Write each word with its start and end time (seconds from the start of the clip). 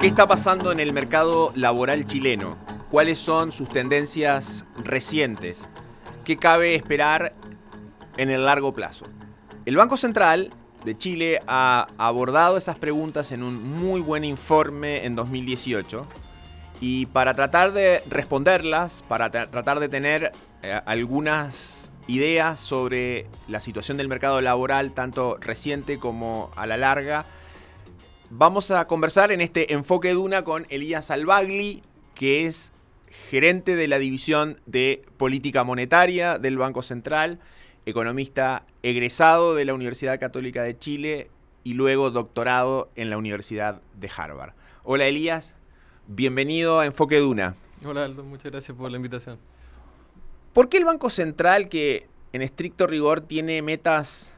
¿Qué 0.00 0.06
está 0.06 0.26
pasando 0.26 0.72
en 0.72 0.80
el 0.80 0.94
mercado 0.94 1.52
laboral 1.54 2.06
chileno? 2.06 2.56
¿Cuáles 2.90 3.18
son 3.18 3.52
sus 3.52 3.68
tendencias 3.68 4.64
recientes? 4.82 5.68
¿Qué 6.24 6.38
cabe 6.38 6.74
esperar 6.74 7.34
en 8.16 8.30
el 8.30 8.46
largo 8.46 8.72
plazo? 8.72 9.04
El 9.66 9.76
Banco 9.76 9.98
Central 9.98 10.54
de 10.84 10.96
Chile 10.96 11.42
ha 11.46 11.88
abordado 11.98 12.56
esas 12.56 12.78
preguntas 12.78 13.30
en 13.30 13.42
un 13.42 13.62
muy 13.62 14.00
buen 14.00 14.24
informe 14.24 15.04
en 15.04 15.14
2018 15.14 16.06
y 16.80 17.06
para 17.06 17.34
tratar 17.34 17.72
de 17.72 18.02
responderlas, 18.08 19.04
para 19.06 19.30
tratar 19.30 19.80
de 19.80 19.88
tener 19.90 20.32
eh, 20.62 20.80
algunas 20.86 21.89
ideas 22.10 22.60
sobre 22.60 23.26
la 23.48 23.60
situación 23.60 23.96
del 23.96 24.08
mercado 24.08 24.40
laboral, 24.40 24.92
tanto 24.92 25.38
reciente 25.40 25.98
como 25.98 26.50
a 26.56 26.66
la 26.66 26.76
larga, 26.76 27.26
Vamos 28.32 28.70
a 28.70 28.86
conversar 28.86 29.32
en 29.32 29.40
este 29.40 29.74
enfoque 29.74 30.12
Duna 30.12 30.44
con 30.44 30.64
Elías 30.70 31.10
Albagli, 31.10 31.82
que 32.14 32.46
es 32.46 32.72
gerente 33.28 33.74
de 33.74 33.88
la 33.88 33.98
división 33.98 34.60
de 34.66 35.04
política 35.16 35.64
monetaria 35.64 36.38
del 36.38 36.56
Banco 36.56 36.82
Central, 36.82 37.40
economista 37.86 38.66
egresado 38.84 39.56
de 39.56 39.64
la 39.64 39.74
Universidad 39.74 40.20
Católica 40.20 40.62
de 40.62 40.78
Chile 40.78 41.28
y 41.64 41.72
luego 41.72 42.12
doctorado 42.12 42.88
en 42.94 43.10
la 43.10 43.18
Universidad 43.18 43.82
de 43.98 44.08
Harvard. 44.16 44.52
Hola 44.84 45.06
Elías, 45.08 45.56
bienvenido 46.06 46.78
a 46.78 46.86
Enfoque 46.86 47.18
Duna. 47.18 47.56
Hola 47.84 48.04
Aldo, 48.04 48.22
muchas 48.22 48.52
gracias 48.52 48.78
por 48.78 48.92
la 48.92 48.96
invitación. 48.96 49.40
¿Por 50.52 50.68
qué 50.68 50.78
el 50.78 50.84
Banco 50.84 51.10
Central, 51.10 51.68
que 51.68 52.08
en 52.32 52.42
estricto 52.42 52.86
rigor 52.86 53.20
tiene 53.20 53.62
metas 53.62 54.34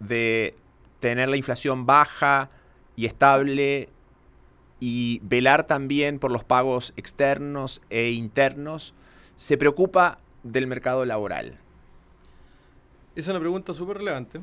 de 0.00 0.56
tener 1.00 1.28
la 1.28 1.36
inflación 1.36 1.86
baja, 1.86 2.50
y 2.96 3.06
estable 3.06 3.88
y 4.80 5.20
velar 5.22 5.66
también 5.66 6.18
por 6.18 6.30
los 6.30 6.44
pagos 6.44 6.92
externos 6.96 7.80
e 7.90 8.10
internos, 8.10 8.94
se 9.36 9.56
preocupa 9.56 10.18
del 10.42 10.66
mercado 10.66 11.04
laboral? 11.04 11.58
Es 13.16 13.28
una 13.28 13.40
pregunta 13.40 13.72
súper 13.74 13.98
relevante 13.98 14.40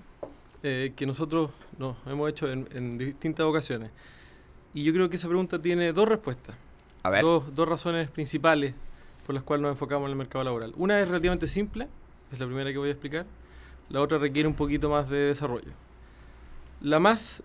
eh, 0.63 0.93
que 0.95 1.05
nosotros 1.05 1.51
nos 1.77 1.95
hemos 2.05 2.29
hecho 2.29 2.49
en, 2.49 2.97
distintas 2.97 3.45
ocasiones. 3.45 3.91
Y 4.73 4.83
yo 4.83 4.93
creo 4.93 5.09
que 5.09 5.17
esa 5.17 5.27
pregunta 5.27 5.61
tiene 5.61 5.91
dos 5.91 6.07
respuestas. 6.07 6.55
Dos, 7.21 7.53
dos 7.53 7.67
razones 7.67 8.09
principales 8.09 8.75
por 9.25 9.35
las 9.35 9.43
cuales 9.43 9.61
nos 9.61 9.71
enfocamos 9.71 10.05
en 10.05 10.11
el 10.11 10.17
mercado 10.17 10.43
laboral. 10.43 10.73
Una 10.77 10.99
es 10.99 11.07
relativamente 11.07 11.47
simple, 11.47 11.87
es 12.31 12.39
la 12.39 12.45
primera 12.45 12.71
que 12.71 12.77
voy 12.77 12.89
a 12.89 12.91
explicar. 12.91 13.25
La 13.89 14.01
otra 14.01 14.17
requiere 14.17 14.47
un 14.47 14.55
poquito 14.55 14.89
más 14.89 15.09
de 15.09 15.17
desarrollo. 15.17 15.71
La 16.81 16.99
más 16.99 17.43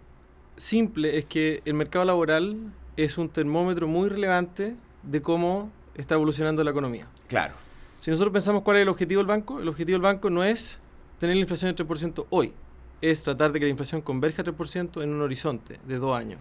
simple 0.57 1.19
es 1.19 1.25
que 1.25 1.63
el 1.65 1.75
mercado 1.75 2.05
laboral 2.05 2.57
es 2.97 3.19
un 3.19 3.29
termómetro 3.29 3.87
muy 3.89 4.09
relevante 4.09 4.77
de 5.03 5.23
cómo 5.23 5.71
está 5.95 6.15
evolucionando 6.15 6.63
la 6.65 6.71
economía. 6.71 7.07
Claro. 7.29 7.55
Si 8.01 8.11
nosotros 8.11 8.33
pensamos 8.33 8.63
cuál 8.63 8.79
es 8.79 8.83
el 8.83 8.89
objetivo 8.89 9.19
del 9.19 9.27
banco, 9.27 9.61
el 9.61 9.69
objetivo 9.69 9.95
del 9.95 10.03
banco 10.03 10.31
no 10.31 10.45
es 10.45 10.79
tener 11.19 11.37
la 11.37 11.41
inflación 11.41 11.75
de 11.75 11.85
3% 11.85 12.27
hoy, 12.31 12.53
es 13.01 13.23
tratar 13.23 13.53
de 13.53 13.59
que 13.59 13.67
la 13.67 13.71
inflación 13.71 14.01
converja 14.01 14.43
a 14.43 14.45
3% 14.45 15.03
en 15.03 15.13
un 15.13 15.21
horizonte 15.21 15.79
de 15.87 15.99
dos 15.99 16.17
años. 16.17 16.39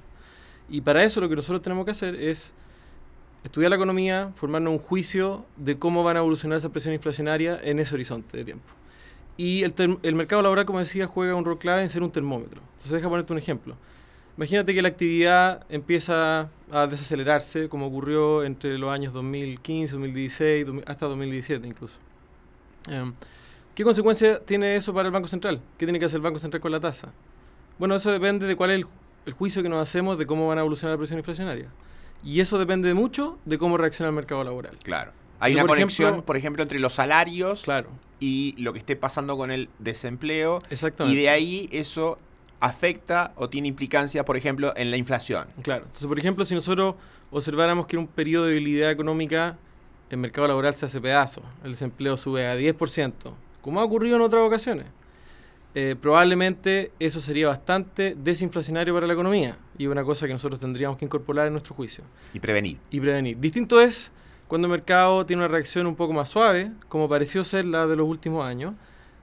Y 0.69 0.81
para 0.81 1.03
eso 1.03 1.21
lo 1.21 1.29
que 1.29 1.35
nosotros 1.35 1.61
tenemos 1.61 1.85
que 1.85 1.91
hacer 1.91 2.15
es 2.15 2.53
estudiar 3.45 3.69
la 3.69 3.77
economía, 3.77 4.31
formarnos 4.35 4.73
un 4.73 4.79
juicio 4.79 5.45
de 5.55 5.77
cómo 5.79 6.03
van 6.03 6.17
a 6.17 6.19
evolucionar 6.19 6.57
esa 6.57 6.69
presión 6.69 6.93
inflacionaria 6.93 7.59
en 7.63 7.79
ese 7.79 7.95
horizonte 7.95 8.37
de 8.37 8.43
tiempo. 8.43 8.65
Y 9.37 9.63
el, 9.63 9.73
el 10.03 10.15
mercado 10.15 10.41
laboral, 10.41 10.65
como 10.65 10.79
decía, 10.79 11.07
juega 11.07 11.35
un 11.35 11.45
rol 11.45 11.57
clave 11.57 11.81
en 11.81 11.89
ser 11.89 12.03
un 12.03 12.11
termómetro. 12.11 12.61
Entonces, 12.73 12.91
deja 12.91 13.09
ponerte 13.09 13.33
un 13.33 13.39
ejemplo. 13.39 13.75
Imagínate 14.37 14.73
que 14.73 14.81
la 14.81 14.89
actividad 14.89 15.65
empieza 15.69 16.49
a 16.69 16.87
desacelerarse, 16.87 17.69
como 17.69 17.87
ocurrió 17.87 18.43
entre 18.43 18.77
los 18.77 18.89
años 18.89 19.13
2015, 19.13 19.93
2016, 19.93 20.67
hasta 20.85 21.05
2017 21.05 21.65
incluso. 21.65 21.95
Em, 22.87 23.13
¿Qué 23.73 23.83
consecuencia 23.83 24.39
tiene 24.39 24.75
eso 24.75 24.93
para 24.93 25.07
el 25.07 25.13
Banco 25.13 25.27
Central? 25.27 25.61
¿Qué 25.77 25.85
tiene 25.85 25.99
que 25.99 26.05
hacer 26.05 26.17
el 26.17 26.21
Banco 26.21 26.39
Central 26.39 26.61
con 26.61 26.71
la 26.71 26.79
tasa? 26.79 27.13
Bueno, 27.77 27.95
eso 27.95 28.11
depende 28.11 28.45
de 28.45 28.55
cuál 28.55 28.71
es 28.71 28.85
el, 29.25 29.33
juicio 29.33 29.63
que 29.63 29.69
nos 29.69 29.81
hacemos 29.81 30.17
de 30.17 30.25
cómo 30.25 30.47
van 30.47 30.57
a 30.57 30.61
evolucionar 30.61 30.93
la 30.93 30.97
presión 30.97 31.19
inflacionaria. 31.19 31.67
Y 32.23 32.39
eso 32.39 32.57
depende 32.57 32.93
mucho 32.93 33.37
de 33.45 33.57
cómo 33.57 33.77
reacciona 33.77 34.09
el 34.09 34.15
mercado 34.15 34.43
laboral. 34.43 34.77
Claro. 34.83 35.11
Hay 35.39 35.53
una 35.53 35.67
conexión, 35.67 36.21
por 36.23 36.37
ejemplo, 36.37 36.63
entre 36.63 36.79
los 36.79 36.93
salarios 36.93 37.63
claro. 37.63 37.89
y 38.19 38.55
lo 38.57 38.73
que 38.73 38.79
esté 38.79 38.95
pasando 38.95 39.37
con 39.37 39.51
el 39.51 39.69
desempleo. 39.79 40.59
Exactamente. 40.69 41.17
Y 41.17 41.21
de 41.21 41.29
ahí 41.29 41.69
eso 41.71 42.17
afecta 42.59 43.33
o 43.35 43.49
tiene 43.49 43.67
implicancia, 43.67 44.25
por 44.25 44.37
ejemplo, 44.37 44.73
en 44.75 44.91
la 44.91 44.97
inflación. 44.97 45.47
Claro. 45.61 45.83
Entonces, 45.83 46.07
por 46.07 46.17
ejemplo, 46.17 46.45
si 46.45 46.55
nosotros 46.55 46.95
observáramos 47.31 47.85
que 47.87 47.95
en 47.95 48.01
un 48.01 48.07
periodo 48.07 48.45
de 48.45 48.53
debilidad 48.53 48.89
económica 48.89 49.57
el 50.09 50.17
mercado 50.17 50.47
laboral 50.47 50.73
se 50.73 50.85
hace 50.85 51.01
pedazo, 51.01 51.41
el 51.63 51.71
desempleo 51.71 52.15
sube 52.15 52.47
a 52.47 52.55
10%, 52.55 53.13
como 53.61 53.81
ha 53.81 53.83
ocurrido 53.83 54.15
en 54.15 54.21
otras 54.21 54.43
ocasiones, 54.43 54.85
eh, 55.73 55.95
probablemente 55.99 56.91
eso 56.99 57.19
sería 57.21 57.47
bastante 57.47 58.15
desinflacionario 58.15 58.93
para 58.93 59.07
la 59.07 59.13
economía 59.13 59.57
y 59.77 59.87
una 59.87 60.03
cosa 60.03 60.27
que 60.27 60.33
nosotros 60.33 60.59
tendríamos 60.59 60.97
que 60.97 61.05
incorporar 61.05 61.47
en 61.47 61.53
nuestro 61.53 61.75
juicio. 61.75 62.03
Y 62.33 62.39
prevenir. 62.39 62.77
Y 62.89 62.99
prevenir. 62.99 63.39
Distinto 63.39 63.81
es 63.81 64.11
cuando 64.47 64.67
el 64.67 64.71
mercado 64.71 65.25
tiene 65.25 65.41
una 65.41 65.47
reacción 65.47 65.87
un 65.87 65.95
poco 65.95 66.13
más 66.13 66.29
suave, 66.29 66.71
como 66.87 67.09
pareció 67.09 67.43
ser 67.43 67.65
la 67.65 67.87
de 67.87 67.95
los 67.95 68.07
últimos 68.07 68.45
años, 68.45 68.73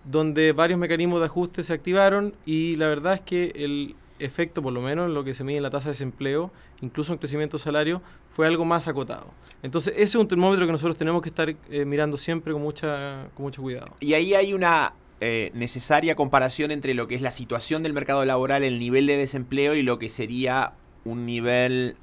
donde 0.04 0.52
varios 0.52 0.78
mecanismos 0.78 1.20
de 1.20 1.26
ajuste 1.26 1.62
se 1.62 1.72
activaron 1.72 2.34
y 2.44 2.76
la 2.76 2.88
verdad 2.88 3.14
es 3.14 3.20
que 3.20 3.52
el 3.54 3.94
efecto, 4.18 4.62
por 4.62 4.72
lo 4.72 4.80
menos 4.80 5.08
en 5.08 5.14
lo 5.14 5.24
que 5.24 5.34
se 5.34 5.44
mide 5.44 5.58
en 5.58 5.62
la 5.62 5.70
tasa 5.70 5.86
de 5.86 5.90
desempleo, 5.90 6.50
incluso 6.80 7.12
en 7.12 7.19
crecimiento 7.19 7.56
de 7.56 7.62
salario, 7.62 8.02
fue 8.30 8.46
algo 8.46 8.64
más 8.64 8.88
acotado. 8.88 9.32
Entonces, 9.62 9.94
ese 9.94 10.04
es 10.04 10.14
un 10.16 10.26
termómetro 10.26 10.66
que 10.66 10.72
nosotros 10.72 10.96
tenemos 10.96 11.22
que 11.22 11.28
estar 11.28 11.48
eh, 11.48 11.84
mirando 11.84 12.16
siempre 12.16 12.52
con, 12.52 12.62
mucha, 12.62 13.28
con 13.34 13.44
mucho 13.44 13.62
cuidado. 13.62 13.94
Y 14.00 14.14
ahí 14.14 14.34
hay 14.34 14.54
una 14.54 14.92
eh, 15.22 15.50
necesaria 15.54 16.16
comparación 16.16 16.70
entre 16.70 16.94
lo 16.94 17.08
que 17.08 17.14
es 17.14 17.22
la 17.22 17.30
situación 17.30 17.82
del 17.82 17.92
mercado 17.92 18.24
laboral, 18.24 18.64
el 18.64 18.78
nivel 18.78 19.06
de 19.06 19.16
desempleo 19.16 19.74
y 19.74 19.82
lo 19.82 19.98
que 19.98 20.08
sería 20.08 20.72
un 21.04 21.26
nivel 21.26 21.96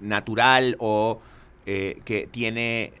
natural 0.00 0.76
o 0.78 1.20
eh, 1.66 2.00
que 2.04 2.28
tiene 2.30 2.92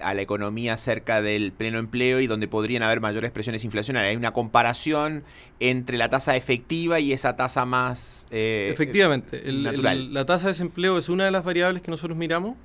a 0.00 0.14
la 0.14 0.22
economía 0.22 0.76
cerca 0.76 1.22
del 1.22 1.52
pleno 1.52 1.78
empleo 1.78 2.20
y 2.20 2.26
donde 2.26 2.48
podrían 2.48 2.82
haber 2.82 3.00
mayores 3.00 3.30
presiones 3.30 3.64
inflacionarias. 3.64 4.10
Hay 4.10 4.16
una 4.16 4.32
comparación 4.32 5.24
entre 5.60 5.96
la 5.96 6.10
tasa 6.10 6.36
efectiva 6.36 7.00
y 7.00 7.12
esa 7.12 7.36
tasa 7.36 7.64
más 7.64 8.26
eh, 8.30 8.68
Efectivamente, 8.72 9.42
la 9.50 10.26
tasa 10.26 10.46
de 10.46 10.52
desempleo 10.52 10.98
es 10.98 11.08
una 11.08 11.24
de 11.24 11.30
las 11.30 11.44
variables 11.44 11.82
que 11.82 11.90
nosotros 11.90 12.16
miramos 12.16 12.56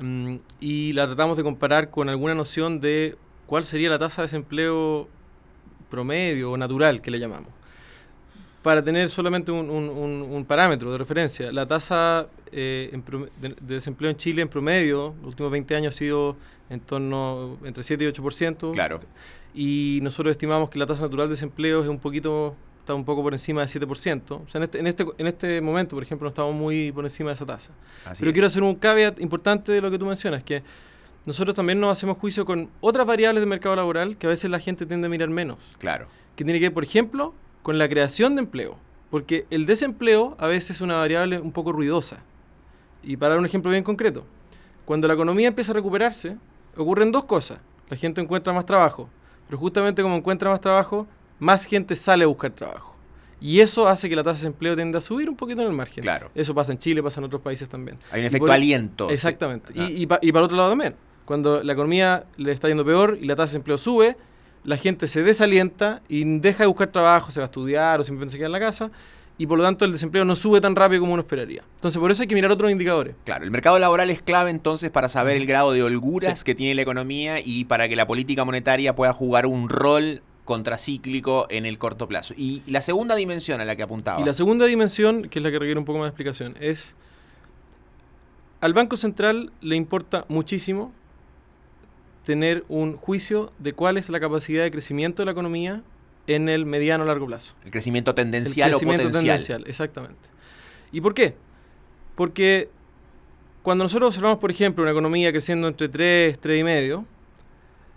mm, 0.00 0.36
y 0.60 0.92
la 0.94 1.06
tratamos 1.06 1.36
de 1.36 1.42
comparar 1.42 1.90
con 1.90 2.08
alguna 2.08 2.34
noción 2.34 2.80
de 2.80 3.16
cuál 3.46 3.64
sería 3.64 3.90
la 3.90 3.98
tasa 3.98 4.22
de 4.22 4.26
desempleo 4.26 5.08
promedio 5.90 6.52
o 6.52 6.56
natural 6.56 7.02
que 7.02 7.10
le 7.10 7.18
llamamos 7.18 7.52
para 8.62 8.82
tener 8.82 9.08
solamente 9.08 9.50
un, 9.50 10.44
parámetro 10.46 10.92
de 10.92 10.98
referencia. 10.98 11.52
La 11.52 11.66
tasa 11.66 12.28
eh, 12.52 12.98
de, 13.40 13.56
desempleo 13.60 14.10
en 14.10 14.16
Chile 14.16 14.42
en 14.42 14.48
promedio, 14.48 15.14
los 15.20 15.28
últimos 15.28 15.52
20 15.52 15.76
años 15.76 15.94
ha 15.94 15.98
sido 15.98 16.36
en 16.68 16.80
torno 16.80 17.58
entre 17.64 17.82
7 17.82 18.04
y 18.04 18.06
8%. 18.08 18.72
Claro. 18.72 19.00
Y 19.54 20.00
nosotros 20.02 20.32
estimamos 20.32 20.70
que 20.70 20.78
la 20.78 20.86
tasa 20.86 21.02
natural 21.02 21.28
de 21.28 21.34
desempleo 21.34 21.82
es 21.82 21.88
un 21.88 21.98
poquito 21.98 22.54
está 22.80 22.94
un 22.94 23.04
poco 23.04 23.22
por 23.22 23.32
encima 23.32 23.60
de 23.60 23.66
7%. 23.66 24.30
O 24.30 24.48
sea, 24.48 24.58
en 24.58 24.62
este, 24.64 24.78
en 24.78 24.86
este, 24.86 25.04
en 25.18 25.26
este 25.26 25.60
momento, 25.60 25.96
por 25.96 26.02
ejemplo, 26.02 26.26
no 26.26 26.30
estamos 26.30 26.54
muy 26.54 26.92
por 26.92 27.04
encima 27.04 27.30
de 27.30 27.34
esa 27.34 27.46
tasa. 27.46 27.72
Pero 28.18 28.32
quiero 28.32 28.46
hacer 28.46 28.62
un 28.62 28.74
caveat 28.74 29.20
importante 29.20 29.72
de 29.72 29.80
lo 29.80 29.90
que 29.90 29.98
tú 29.98 30.06
mencionas, 30.06 30.42
que 30.42 30.62
nosotros 31.26 31.54
también 31.54 31.80
nos 31.80 31.92
hacemos 31.92 32.18
juicio 32.18 32.44
con 32.44 32.70
otras 32.80 33.06
variables 33.06 33.42
del 33.42 33.48
mercado 33.48 33.76
laboral 33.76 34.16
que 34.16 34.26
a 34.26 34.30
veces 34.30 34.50
la 34.50 34.58
gente 34.58 34.86
tiende 34.86 35.06
a 35.06 35.10
mirar 35.10 35.28
menos. 35.28 35.58
Claro. 35.78 36.06
Que 36.36 36.44
tiene 36.44 36.58
que 36.58 36.66
ver, 36.66 36.74
por 36.74 36.84
ejemplo, 36.84 37.34
con 37.62 37.78
la 37.78 37.88
creación 37.88 38.34
de 38.34 38.42
empleo. 38.42 38.78
Porque 39.10 39.46
el 39.50 39.66
desempleo 39.66 40.36
a 40.38 40.46
veces 40.46 40.76
es 40.76 40.80
una 40.80 40.96
variable 40.96 41.38
un 41.40 41.52
poco 41.52 41.72
ruidosa. 41.72 42.22
Y 43.02 43.16
para 43.16 43.30
dar 43.30 43.38
un 43.38 43.46
ejemplo 43.46 43.70
bien 43.70 43.84
concreto, 43.84 44.24
cuando 44.84 45.08
la 45.08 45.14
economía 45.14 45.48
empieza 45.48 45.72
a 45.72 45.74
recuperarse, 45.74 46.36
ocurren 46.76 47.12
dos 47.12 47.24
cosas. 47.24 47.58
La 47.88 47.96
gente 47.96 48.20
encuentra 48.20 48.52
más 48.52 48.64
trabajo, 48.64 49.08
pero 49.46 49.58
justamente 49.58 50.02
como 50.02 50.16
encuentra 50.16 50.48
más 50.48 50.60
trabajo, 50.60 51.06
más 51.38 51.64
gente 51.64 51.96
sale 51.96 52.24
a 52.24 52.28
buscar 52.28 52.52
trabajo. 52.52 52.96
Y 53.40 53.60
eso 53.60 53.88
hace 53.88 54.08
que 54.08 54.14
la 54.14 54.22
tasa 54.22 54.34
de 54.34 54.38
desempleo 54.40 54.76
tienda 54.76 54.98
a 54.98 55.02
subir 55.02 55.28
un 55.28 55.36
poquito 55.36 55.62
en 55.62 55.68
el 55.68 55.72
margen. 55.72 56.02
Claro. 56.02 56.30
Eso 56.34 56.54
pasa 56.54 56.72
en 56.72 56.78
Chile, 56.78 57.02
pasa 57.02 57.20
en 57.20 57.24
otros 57.24 57.40
países 57.40 57.68
también. 57.68 57.98
Hay 58.12 58.20
un 58.20 58.26
efecto 58.26 58.52
aliento. 58.52 59.10
Exactamente. 59.10 59.72
Y, 59.74 60.02
y, 60.02 60.06
para 60.06 60.44
otro 60.44 60.56
lado 60.56 60.70
también. 60.70 60.94
Cuando 61.30 61.62
la 61.62 61.74
economía 61.74 62.24
le 62.38 62.50
está 62.50 62.66
yendo 62.66 62.84
peor 62.84 63.16
y 63.22 63.24
la 63.24 63.36
tasa 63.36 63.44
de 63.44 63.50
desempleo 63.50 63.78
sube, 63.78 64.16
la 64.64 64.76
gente 64.76 65.06
se 65.06 65.22
desalienta 65.22 66.02
y 66.08 66.24
deja 66.24 66.64
de 66.64 66.66
buscar 66.66 66.88
trabajo, 66.88 67.30
se 67.30 67.38
va 67.38 67.44
a 67.44 67.46
estudiar 67.46 68.00
o 68.00 68.02
simplemente 68.02 68.32
se 68.32 68.38
queda 68.38 68.46
en 68.46 68.52
la 68.52 68.58
casa 68.58 68.90
y 69.38 69.46
por 69.46 69.56
lo 69.56 69.62
tanto 69.62 69.84
el 69.84 69.92
desempleo 69.92 70.24
no 70.24 70.34
sube 70.34 70.60
tan 70.60 70.74
rápido 70.74 71.02
como 71.02 71.12
uno 71.12 71.22
esperaría. 71.22 71.62
Entonces 71.76 72.00
por 72.00 72.10
eso 72.10 72.22
hay 72.22 72.26
que 72.26 72.34
mirar 72.34 72.50
otros 72.50 72.72
indicadores. 72.72 73.14
Claro, 73.22 73.44
el 73.44 73.52
mercado 73.52 73.78
laboral 73.78 74.10
es 74.10 74.20
clave 74.20 74.50
entonces 74.50 74.90
para 74.90 75.08
saber 75.08 75.36
el 75.36 75.46
grado 75.46 75.70
de 75.70 75.84
holguras 75.84 76.42
que 76.42 76.56
tiene 76.56 76.74
la 76.74 76.82
economía 76.82 77.38
y 77.38 77.64
para 77.64 77.88
que 77.88 77.94
la 77.94 78.08
política 78.08 78.44
monetaria 78.44 78.96
pueda 78.96 79.12
jugar 79.12 79.46
un 79.46 79.68
rol 79.68 80.22
contracíclico 80.44 81.46
en 81.48 81.64
el 81.64 81.78
corto 81.78 82.08
plazo. 82.08 82.34
Y 82.36 82.64
la 82.66 82.82
segunda 82.82 83.14
dimensión 83.14 83.60
a 83.60 83.64
la 83.64 83.76
que 83.76 83.84
apuntaba. 83.84 84.20
Y 84.20 84.24
la 84.24 84.34
segunda 84.34 84.66
dimensión, 84.66 85.28
que 85.28 85.38
es 85.38 85.44
la 85.44 85.52
que 85.52 85.60
requiere 85.60 85.78
un 85.78 85.84
poco 85.84 86.00
más 86.00 86.06
de 86.06 86.08
explicación, 86.08 86.56
es 86.58 86.96
al 88.60 88.74
Banco 88.74 88.96
Central 88.96 89.52
le 89.60 89.76
importa 89.76 90.24
muchísimo 90.26 90.92
tener 92.24 92.64
un 92.68 92.96
juicio 92.96 93.52
de 93.58 93.72
cuál 93.72 93.96
es 93.96 94.08
la 94.08 94.20
capacidad 94.20 94.62
de 94.62 94.70
crecimiento 94.70 95.22
de 95.22 95.26
la 95.26 95.32
economía 95.32 95.82
en 96.26 96.48
el 96.48 96.66
mediano 96.66 97.04
largo 97.04 97.26
plazo. 97.26 97.54
El 97.64 97.70
crecimiento 97.70 98.14
tendencial 98.14 98.68
el 98.68 98.74
crecimiento 98.74 99.04
o 99.04 99.06
potencial. 99.06 99.38
tendencial, 99.38 99.64
exactamente. 99.66 100.28
¿Y 100.92 101.00
por 101.00 101.14
qué? 101.14 101.34
Porque 102.14 102.68
cuando 103.62 103.84
nosotros 103.84 104.08
observamos, 104.08 104.38
por 104.38 104.50
ejemplo, 104.50 104.82
una 104.82 104.92
economía 104.92 105.32
creciendo 105.32 105.68
entre 105.68 105.88
3, 105.88 106.40
3,5, 106.40 107.04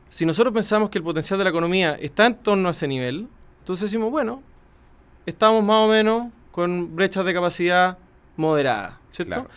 si 0.09 0.25
nosotros 0.25 0.53
pensamos 0.53 0.89
que 0.89 0.99
el 0.99 1.03
potencial 1.03 1.37
de 1.39 1.45
la 1.45 1.49
economía 1.49 1.93
está 1.99 2.25
en 2.25 2.35
torno 2.35 2.69
a 2.69 2.71
ese 2.71 2.87
nivel, 2.87 3.27
entonces 3.59 3.89
decimos, 3.89 4.11
bueno, 4.11 4.43
estamos 5.25 5.63
más 5.63 5.77
o 5.77 5.87
menos 5.87 6.31
con 6.51 6.95
brechas 6.95 7.25
de 7.25 7.33
capacidad 7.33 7.97
moderada, 8.37 8.99
¿cierto? 9.09 9.47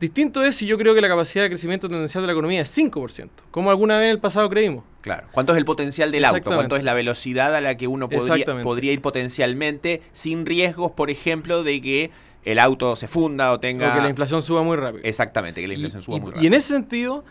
Distinto 0.00 0.44
es 0.44 0.54
si 0.54 0.66
yo 0.66 0.78
creo 0.78 0.94
que 0.94 1.00
la 1.00 1.08
capacidad 1.08 1.42
de 1.42 1.50
crecimiento 1.50 1.88
tendencial 1.88 2.22
de 2.22 2.28
la 2.28 2.32
economía 2.32 2.60
es 2.60 2.78
5%, 2.78 3.28
como 3.50 3.70
alguna 3.70 3.98
vez 3.98 4.04
en 4.04 4.10
el 4.10 4.20
pasado 4.20 4.48
creímos. 4.48 4.84
Claro. 5.00 5.26
¿Cuánto 5.32 5.52
es 5.52 5.58
el 5.58 5.64
potencial 5.64 6.12
del 6.12 6.24
auto? 6.24 6.42
¿Cuánto 6.44 6.76
es 6.76 6.84
la 6.84 6.94
velocidad 6.94 7.54
a 7.56 7.60
la 7.60 7.76
que 7.76 7.88
uno 7.88 8.08
podría, 8.08 8.62
podría 8.62 8.92
ir 8.92 9.00
potencialmente 9.00 10.02
sin 10.12 10.46
riesgos, 10.46 10.92
por 10.92 11.10
ejemplo, 11.10 11.64
de 11.64 11.80
que 11.80 12.10
el 12.44 12.60
auto 12.60 12.94
se 12.94 13.08
funda 13.08 13.50
o 13.52 13.58
tenga... 13.58 13.90
O 13.90 13.94
que 13.96 14.00
la 14.00 14.08
inflación 14.08 14.40
suba 14.40 14.62
muy 14.62 14.76
rápido. 14.76 15.02
Exactamente, 15.04 15.60
que 15.60 15.66
la 15.66 15.74
inflación 15.74 16.02
suba 16.02 16.18
muy 16.18 16.28
rápido. 16.28 16.44
Y 16.44 16.46
en 16.46 16.54
ese 16.54 16.74
sentido 16.74 17.24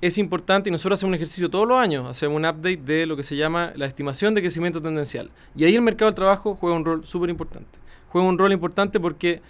es 0.00 0.16
importante, 0.16 0.70
y 0.70 0.72
nosotros 0.72 0.98
hacemos 0.98 1.10
un 1.10 1.14
ejercicio 1.16 1.50
todos 1.50 1.68
los 1.68 1.76
años, 1.76 2.06
hacemos 2.06 2.36
un 2.36 2.46
update 2.46 2.78
de 2.78 3.04
lo 3.04 3.16
que 3.16 3.22
se 3.22 3.36
llama 3.36 3.72
la 3.76 3.84
estimación 3.84 4.34
de 4.34 4.40
crecimiento 4.40 4.80
tendencial. 4.80 5.30
Y 5.54 5.64
ahí 5.64 5.74
el 5.74 5.82
mercado 5.82 6.10
del 6.10 6.14
trabajo 6.14 6.54
juega 6.54 6.74
un 6.74 6.84
rol 6.84 7.06
súper 7.06 7.28
importante. 7.28 7.78
Juega 8.08 8.26
un 8.26 8.38
rol 8.38 8.52
importante 8.52 8.98
porque 8.98 9.42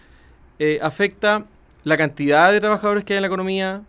eh, 0.59 0.81
afecta 0.83 1.47
la 1.89 1.97
cantidad 1.97 2.53
de 2.53 2.61
trabajadores 2.61 3.05
que 3.05 3.15
hay 3.15 3.19
en 3.19 3.23
la 3.23 3.29
economía, 3.29 3.83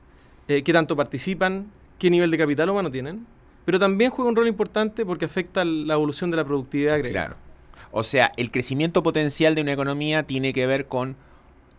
eh, 0.48 0.64
qué 0.64 0.74
tanto 0.74 0.96
participan, 0.96 1.72
qué 1.98 2.10
nivel 2.10 2.32
de 2.32 2.38
capital 2.38 2.70
humano 2.70 2.90
tienen, 2.90 3.26
pero 3.66 3.78
también 3.80 4.10
juega 4.10 4.30
un 4.30 4.36
rol 4.36 4.48
importante 4.48 5.06
porque 5.06 5.26
afecta 5.26 5.66
la 5.66 5.94
evolución 5.94 6.32
de 6.32 6.38
la 6.38 6.46
productividad 6.46 6.96
agregada. 6.96 7.26
Claro. 7.28 7.50
O 7.92 8.04
sea, 8.04 8.32
el 8.38 8.52
crecimiento 8.52 9.04
potencial 9.04 9.56
de 9.56 9.62
una 9.62 9.74
economía 9.74 10.24
tiene 10.24 10.54
que 10.54 10.66
ver 10.66 10.86
con 10.86 11.16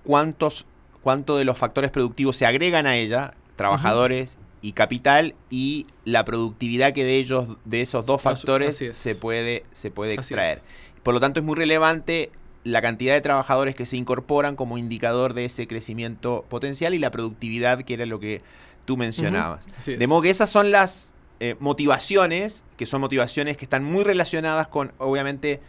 cuántos 0.05 0.67
cuánto 1.03 1.37
de 1.37 1.45
los 1.45 1.57
factores 1.57 1.91
productivos 1.91 2.37
se 2.37 2.47
agregan 2.47 2.87
a 2.87 2.97
ella, 2.97 3.35
trabajadores 3.57 4.39
y 4.63 4.73
capital, 4.73 5.35
y 5.49 5.87
la 6.05 6.25
productividad 6.25 6.93
que 6.93 7.05
de 7.05 7.17
ellos, 7.17 7.57
de 7.65 7.81
esos 7.81 8.05
dos 8.05 8.21
factores, 8.21 8.83
se 8.93 9.15
puede, 9.15 9.65
se 9.73 9.91
puede 9.91 10.15
extraer. 10.15 10.61
Por 11.03 11.15
lo 11.15 11.21
tanto, 11.21 11.41
es 11.41 11.47
muy 11.47 11.57
relevante 11.57 12.31
la 12.65 12.83
cantidad 12.83 13.15
de 13.15 13.21
trabajadores 13.21 13.75
que 13.75 13.87
se 13.87 13.97
incorporan 13.97 14.57
como 14.57 14.79
indicador 14.79 15.35
de 15.35 15.47
ese 15.47 15.67
crecimiento 15.67 16.45
potencial 16.49 16.95
y 16.95 16.99
la 16.99 17.11
productividad, 17.11 17.83
que 17.83 17.95
era 17.95 18.07
lo 18.07 18.21
que 18.21 18.43
tú 18.85 18.97
mencionabas. 18.97 19.67
De 19.87 20.07
modo 20.07 20.23
que 20.23 20.31
esas 20.31 20.51
son 20.51 20.71
las 20.71 21.15
eh, 21.41 21.57
motivaciones, 21.59 22.65
que 22.77 22.87
son 22.87 23.01
motivaciones 23.01 23.57
que 23.57 23.65
están 23.65 23.85
muy 23.85 24.05
relacionadas 24.05 24.69
con, 24.69 24.93
obviamente, 24.99 25.61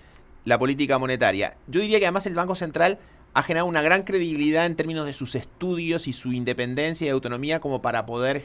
la 0.43 0.59
política 0.59 0.97
monetaria. 0.99 1.55
Yo 1.67 1.81
diría 1.81 1.99
que 1.99 2.05
además 2.05 2.25
el 2.25 2.35
Banco 2.35 2.55
Central 2.55 2.99
ha 3.33 3.43
generado 3.43 3.67
una 3.67 3.81
gran 3.81 4.03
credibilidad 4.03 4.65
en 4.65 4.75
términos 4.75 5.05
de 5.05 5.13
sus 5.13 5.35
estudios 5.35 6.07
y 6.07 6.13
su 6.13 6.33
independencia 6.33 7.07
y 7.07 7.09
autonomía 7.09 7.61
como 7.61 7.81
para 7.81 8.05
poder 8.05 8.43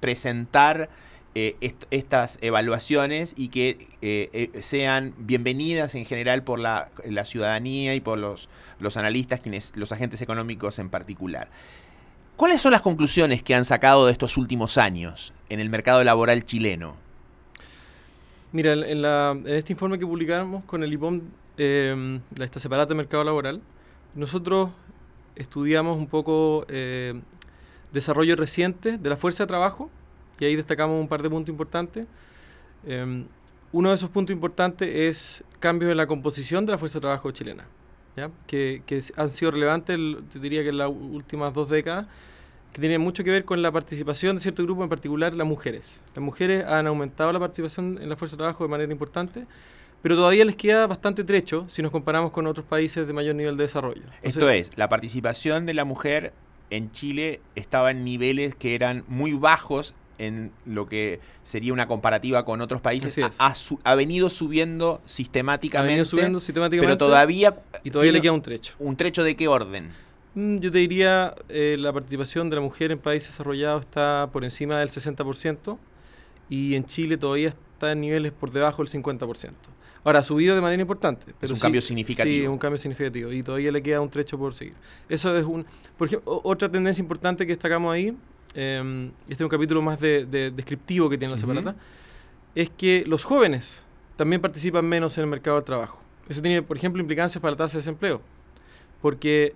presentar 0.00 0.90
eh, 1.34 1.56
estas 1.90 2.38
evaluaciones 2.42 3.32
y 3.38 3.48
que 3.48 3.88
eh, 4.02 4.28
eh, 4.34 4.62
sean 4.62 5.14
bienvenidas 5.16 5.94
en 5.94 6.04
general 6.04 6.42
por 6.42 6.58
la, 6.58 6.90
ciudadanía 7.24 7.94
y 7.94 8.00
por 8.00 8.18
los, 8.18 8.50
los 8.80 8.98
analistas, 8.98 9.40
quienes, 9.40 9.74
los 9.74 9.92
agentes 9.92 10.20
económicos 10.20 10.78
en 10.78 10.90
particular. 10.90 11.48
¿Cuáles 12.36 12.60
son 12.60 12.72
las 12.72 12.82
conclusiones 12.82 13.42
que 13.42 13.54
han 13.54 13.64
sacado 13.64 14.04
de 14.04 14.12
estos 14.12 14.36
últimos 14.36 14.76
años 14.76 15.32
en 15.48 15.58
el 15.58 15.70
mercado 15.70 16.04
laboral 16.04 16.44
chileno? 16.44 16.96
Mira, 18.52 18.74
en, 18.74 19.46
este 19.46 19.72
informe 19.72 19.98
que 19.98 20.06
publicamos 20.06 20.64
con 20.64 20.82
el 20.82 20.92
IPOM, 20.92 21.22
eh, 21.56 22.20
esta 22.40 22.60
separata 22.60 22.90
de 22.90 22.96
mercado 22.96 23.24
laboral, 23.24 23.62
nosotros 24.14 24.68
estudiamos 25.34 25.96
un 25.96 26.08
poco 26.08 26.66
desarrollo 27.90 28.36
reciente 28.36 28.98
de 28.98 29.08
la 29.08 29.16
fuerza 29.16 29.44
de 29.44 29.46
trabajo 29.46 29.88
y 30.42 30.44
ahí 30.44 30.56
destacamos 30.56 31.00
un 31.00 31.06
par 31.06 31.22
de 31.22 31.30
puntos 31.30 31.50
importantes. 31.50 32.04
Em, 32.84 33.26
uno 33.70 33.90
de 33.90 33.94
esos 33.94 34.10
puntos 34.10 34.34
importantes 34.34 34.88
es 34.88 35.44
cambios 35.60 35.92
en 35.92 35.96
la 35.96 36.08
composición 36.08 36.66
de 36.66 36.72
la 36.72 36.78
fuerza 36.78 36.98
de 36.98 37.02
trabajo 37.02 37.30
chilena, 37.30 37.64
Que, 38.48 38.82
han 39.16 39.30
sido 39.30 39.52
relevantes, 39.52 39.96
te 40.32 40.40
diría 40.40 40.64
que 40.64 40.70
en 40.70 40.78
las 40.78 40.88
últimas 40.88 41.54
dos 41.54 41.70
décadas, 41.70 42.06
que 42.72 42.80
tienen 42.80 43.00
mucho 43.00 43.22
que 43.22 43.30
ver 43.30 43.44
con 43.44 43.62
la 43.62 43.70
participación 43.70 44.34
de 44.34 44.42
cierto 44.42 44.64
grupo, 44.64 44.82
en 44.82 44.88
particular 44.88 45.32
las 45.32 45.46
mujeres. 45.46 46.02
Las 46.16 46.24
mujeres 46.24 46.66
han 46.66 46.88
aumentado 46.88 47.32
la 47.32 47.38
participación 47.38 48.00
en 48.02 48.08
la 48.08 48.16
fuerza 48.16 48.34
de 48.34 48.38
trabajo 48.38 48.64
de 48.64 48.70
manera 48.70 48.90
importante, 48.90 49.46
pero 50.02 50.16
todavía 50.16 50.44
les 50.44 50.56
queda 50.56 50.88
bastante 50.88 51.22
trecho 51.22 51.66
si 51.68 51.82
nos 51.82 51.92
comparamos 51.92 52.32
con 52.32 52.48
otros 52.48 52.66
países 52.66 53.06
de 53.06 53.12
mayor 53.12 53.36
nivel 53.36 53.56
de 53.56 53.62
desarrollo. 53.62 54.02
Esto 54.22 54.50
es, 54.50 54.76
la 54.76 54.88
participación 54.88 55.66
de 55.66 55.74
la 55.74 55.84
mujer 55.84 56.32
en 56.70 56.90
Chile 56.90 57.40
estaba 57.54 57.92
en 57.92 58.02
niveles 58.02 58.56
que 58.56 58.74
eran 58.74 59.04
muy 59.06 59.34
bajos 59.34 59.94
en 60.22 60.52
lo 60.66 60.88
que 60.88 61.18
sería 61.42 61.72
una 61.72 61.88
comparativa 61.88 62.44
con 62.44 62.60
otros 62.60 62.80
países, 62.80 63.18
ha, 63.38 63.94
venido 63.94 64.30
subiendo 64.30 65.00
sistemáticamente. 65.04 66.04
subiendo 66.04 66.40
sistemáticamente. 66.40 66.86
Pero 66.86 66.98
todavía. 66.98 67.58
Y 67.82 67.90
todavía 67.90 68.12
le 68.12 68.20
queda 68.20 68.32
un 68.32 68.42
trecho. 68.42 68.74
¿Un 68.78 68.96
trecho 68.96 69.24
de 69.24 69.34
qué 69.34 69.48
orden? 69.48 69.90
Mm, 70.34 70.58
yo 70.58 70.70
te 70.70 70.78
diría, 70.78 71.34
eh, 71.48 71.76
la 71.78 71.92
participación 71.92 72.48
de 72.50 72.56
la 72.56 72.62
mujer 72.62 72.92
en 72.92 72.98
países 72.98 73.30
desarrollados 73.30 73.80
está 73.80 74.28
por 74.32 74.44
encima 74.44 74.78
del 74.78 74.90
60% 74.90 75.76
y 76.48 76.74
en 76.76 76.84
Chile 76.84 77.16
todavía 77.16 77.48
está 77.48 77.92
en 77.92 78.00
niveles 78.00 78.32
por 78.32 78.52
debajo 78.52 78.82
del 78.82 79.02
50%. 79.02 79.50
Ahora, 80.04 80.20
ha 80.20 80.22
subido 80.22 80.54
de 80.54 80.60
manera 80.60 80.80
importante. 80.80 81.26
Pero 81.26 81.36
es 81.40 81.50
un 81.52 81.58
cambio 81.58 81.80
significativo. 81.80 82.44
Sí, 82.44 82.46
un 82.46 82.58
cambio 82.58 82.78
significativo 82.78 83.32
y 83.32 83.42
todavía 83.42 83.72
le 83.72 83.82
queda 83.82 84.00
un 84.00 84.10
trecho 84.10 84.38
por 84.38 84.54
seguir. 84.54 84.74
Eso 85.08 85.36
es 85.36 85.44
un... 85.44 85.64
Por 85.96 86.08
ejemplo, 86.08 86.40
otra 86.44 86.68
tendencia 86.68 87.02
importante 87.02 87.46
que 87.46 87.52
destacamos 87.52 87.92
ahí 87.92 88.16
Em, 88.54 89.10
este 89.22 89.34
es 89.34 89.40
un 89.40 89.48
capítulo 89.48 89.80
más 89.80 90.00
de, 90.00 90.26
descriptivo 90.54 91.08
que 91.08 91.16
tiene 91.16 91.32
la 91.32 91.38
separata, 91.38 91.74
es 92.54 92.70
que 92.70 93.04
los 93.06 93.24
jóvenes 93.24 93.84
también 94.16 94.42
participan 94.42 94.84
menos 94.84 95.16
en 95.18 95.24
el 95.24 95.30
mercado 95.30 95.56
de 95.56 95.62
trabajo. 95.62 96.00
Eso 96.28 96.42
tiene, 96.42 96.62
por 96.62 96.76
ejemplo, 96.76 97.00
implicancias 97.00 97.40
para 97.40 97.52
la 97.52 97.56
tasa 97.56 97.72
de 97.72 97.78
desempleo, 97.78 98.20
porque 99.00 99.54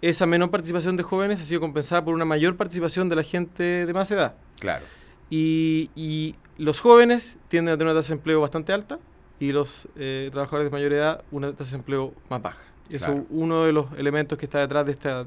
esa 0.00 0.26
menor 0.26 0.50
participación 0.50 0.96
de 0.96 1.02
jóvenes 1.02 1.40
ha 1.40 1.44
sido 1.44 1.60
compensada 1.60 2.04
por 2.04 2.14
una 2.14 2.24
mayor 2.24 2.56
participación 2.56 3.08
de 3.08 3.16
la 3.16 3.22
gente 3.22 3.86
de 3.86 3.92
más 3.92 4.10
edad. 4.10 4.34
Claro. 4.58 4.84
Y, 5.30 6.36
los 6.58 6.80
jóvenes 6.80 7.38
tienden 7.48 7.72
a 7.72 7.78
tener 7.78 7.90
una 7.90 7.98
tasa 7.98 8.10
de 8.10 8.14
desempleo 8.14 8.40
bastante 8.42 8.72
alta 8.74 8.98
y 9.40 9.52
los 9.52 9.88
eh, 9.96 10.28
trabajadores 10.30 10.66
de 10.66 10.70
mayor 10.70 10.92
edad 10.92 11.24
una 11.32 11.50
tasa 11.50 11.58
de 11.58 11.64
desempleo 11.64 12.14
más 12.28 12.42
baja. 12.42 12.60
Eso 12.90 13.10
es 13.10 13.22
uno 13.30 13.64
de 13.64 13.72
los 13.72 13.86
elementos 13.96 14.38
que 14.38 14.44
está 14.44 14.58
detrás 14.58 14.84
de 14.84 14.92
esta 14.92 15.26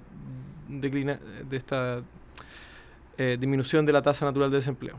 declina, 0.70 1.20
de 1.50 1.58
esta 1.58 2.04
eh, 3.18 3.38
disminución 3.40 3.86
de 3.86 3.94
la 3.94 4.02
tasa 4.02 4.26
natural 4.26 4.52
de 4.52 4.58
desempleo. 4.58 4.98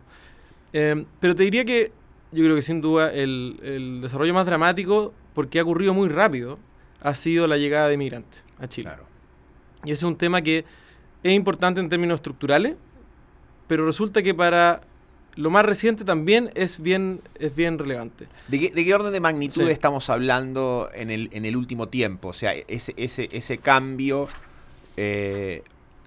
Em, 0.72 1.04
pero 1.20 1.34
te 1.34 1.42
diría 1.42 1.64
que 1.64 1.92
yo 2.32 2.44
creo 2.44 2.56
que 2.56 2.62
sin 2.62 2.80
duda 2.80 3.12
el, 3.12 4.00
desarrollo 4.02 4.34
más 4.34 4.46
dramático, 4.46 5.12
porque 5.34 5.58
ha 5.58 5.62
ocurrido 5.62 5.94
muy 5.94 6.08
rápido, 6.08 6.58
ha 7.00 7.14
sido 7.14 7.46
la 7.46 7.56
llegada 7.56 7.88
de 7.88 7.94
inmigrantes 7.94 8.44
a 8.58 8.66
Chile. 8.66 8.90
Y 9.84 9.92
ese 9.92 10.00
es 10.00 10.02
un 10.02 10.16
tema 10.16 10.42
que 10.42 10.64
es 11.22 11.32
importante 11.32 11.80
en 11.80 11.88
términos 11.88 12.16
estructurales, 12.16 12.76
pero 13.66 13.86
resulta 13.86 14.22
que 14.22 14.34
para 14.34 14.82
lo 15.34 15.50
más 15.50 15.64
reciente 15.64 16.04
también 16.04 16.50
es 16.54 16.80
bien, 16.80 17.20
es 17.38 17.54
bien 17.54 17.78
relevante. 17.78 18.26
¿De 18.48 18.58
qué, 18.72 18.94
orden 18.94 19.12
de 19.12 19.20
magnitud 19.20 19.68
estamos 19.68 20.08
hablando 20.08 20.88
en 20.94 21.10
el, 21.10 21.28
en 21.32 21.44
el 21.44 21.56
último 21.56 21.88
tiempo? 21.88 22.28
O 22.28 22.32
sea, 22.32 22.54
ese, 22.54 22.94
ese, 22.96 23.28
ese 23.32 23.58
cambio 23.58 24.28
eh, 24.96 25.62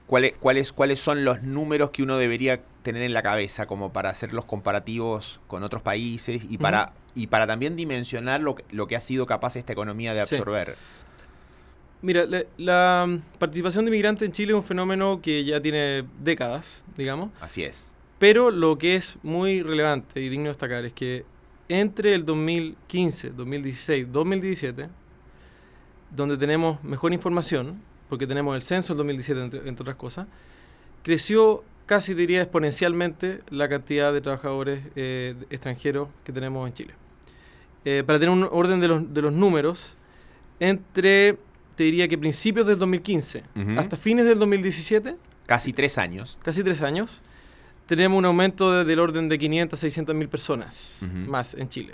¿cuáles, 0.10 0.34
cuáles, 0.39 0.74
cuáles 0.74 1.00
son 1.00 1.24
los 1.24 1.44
números 1.44 1.92
que 1.92 2.01
uno 2.01 2.18
debería 2.18 2.62
tener 2.82 3.04
en 3.04 3.13
la 3.13 3.22
cabeza 3.22 3.68
como 3.68 3.94
para 3.94 4.10
hacer 4.10 4.34
los 4.34 4.44
comparativos 4.44 5.39
con 5.48 5.63
otros 5.63 5.84
países 5.84 6.42
y 6.50 6.58
para, 6.58 6.94
y 7.13 7.28
para 7.28 7.46
también 7.46 7.75
dimensionar 7.75 8.42
lo, 8.42 8.56
lo 8.72 8.88
que 8.88 8.96
ha 8.96 9.01
sido 9.01 9.28
capaz 9.28 9.56
esta 9.56 9.72
economía 9.72 10.16
de 10.16 10.22
absorber. 10.22 10.75
Mira, 12.01 12.25
la, 12.58 13.20
participación 13.38 13.86
de 13.86 13.89
inmigrantes 13.89 14.25
en 14.25 14.32
Chile 14.32 14.54
es 14.54 14.58
un 14.58 14.63
fenómeno 14.63 15.22
que 15.22 15.44
ya 15.46 15.62
tiene 15.62 16.06
décadas, 16.20 16.84
digamos. 16.98 17.30
Así 17.39 17.63
es. 17.63 17.94
Pero 18.18 18.50
lo 18.50 18.80
que 18.80 18.96
es 18.96 19.16
muy 19.22 19.62
relevante 19.62 20.22
y 20.22 20.30
digno 20.30 20.46
de 20.46 20.50
destacar 20.50 20.86
es 20.86 20.94
que 20.94 21.24
entre 21.68 22.16
el 22.16 22.25
2015, 22.25 23.30
2016, 23.30 24.08
2017, 24.12 24.89
donde 26.10 26.36
tenemos 26.36 26.84
mejor 26.84 27.13
información, 27.13 27.80
porque 28.10 28.25
tenemos 28.28 28.56
el 28.56 28.62
censo 28.62 28.94
del 28.94 28.98
2017, 28.98 29.42
entre, 29.68 29.82
otras 29.84 29.96
cosas, 29.96 30.28
creció 31.04 31.63
casi 31.86 32.13
diría 32.13 32.42
exponencialmente 32.42 33.39
la 33.50 33.68
cantidad 33.70 34.13
de 34.13 34.22
trabajadores 34.22 34.82
eh, 34.96 35.36
extranjeros 35.50 36.10
que 36.24 36.32
tenemos 36.32 36.68
en 36.68 36.74
Chile. 36.74 36.94
eh, 37.86 38.04
para 38.06 38.20
tener 38.20 38.34
un 38.34 38.48
orden 38.51 38.80
de 38.82 38.88
los, 38.89 39.13
de 39.13 39.22
los 39.22 39.34
números, 39.34 39.96
entre, 40.60 41.38
te 41.75 41.84
diría 41.86 42.08
que 42.08 42.18
principios 42.18 42.68
del 42.68 42.78
2015 42.78 43.44
Ujú. 43.56 43.80
hasta 43.80 43.96
fines 43.98 44.25
del 44.25 44.38
2017, 44.39 45.16
Casi 45.46 45.74
tres 45.74 45.98
años. 45.98 46.38
casi 46.44 46.63
tres 46.63 46.82
años, 46.82 47.22
tenemos 47.88 48.18
un 48.20 48.25
aumento 48.25 48.72
de- 48.72 48.86
del 48.86 49.00
orden 49.00 49.30
de 49.30 49.39
500 49.39 49.80
a 49.80 49.82
600 49.82 50.13
mil 50.16 50.28
personas 50.30 51.00
Ujú. 51.04 51.32
más 51.32 51.54
en 51.56 51.70
Chile. 51.70 51.94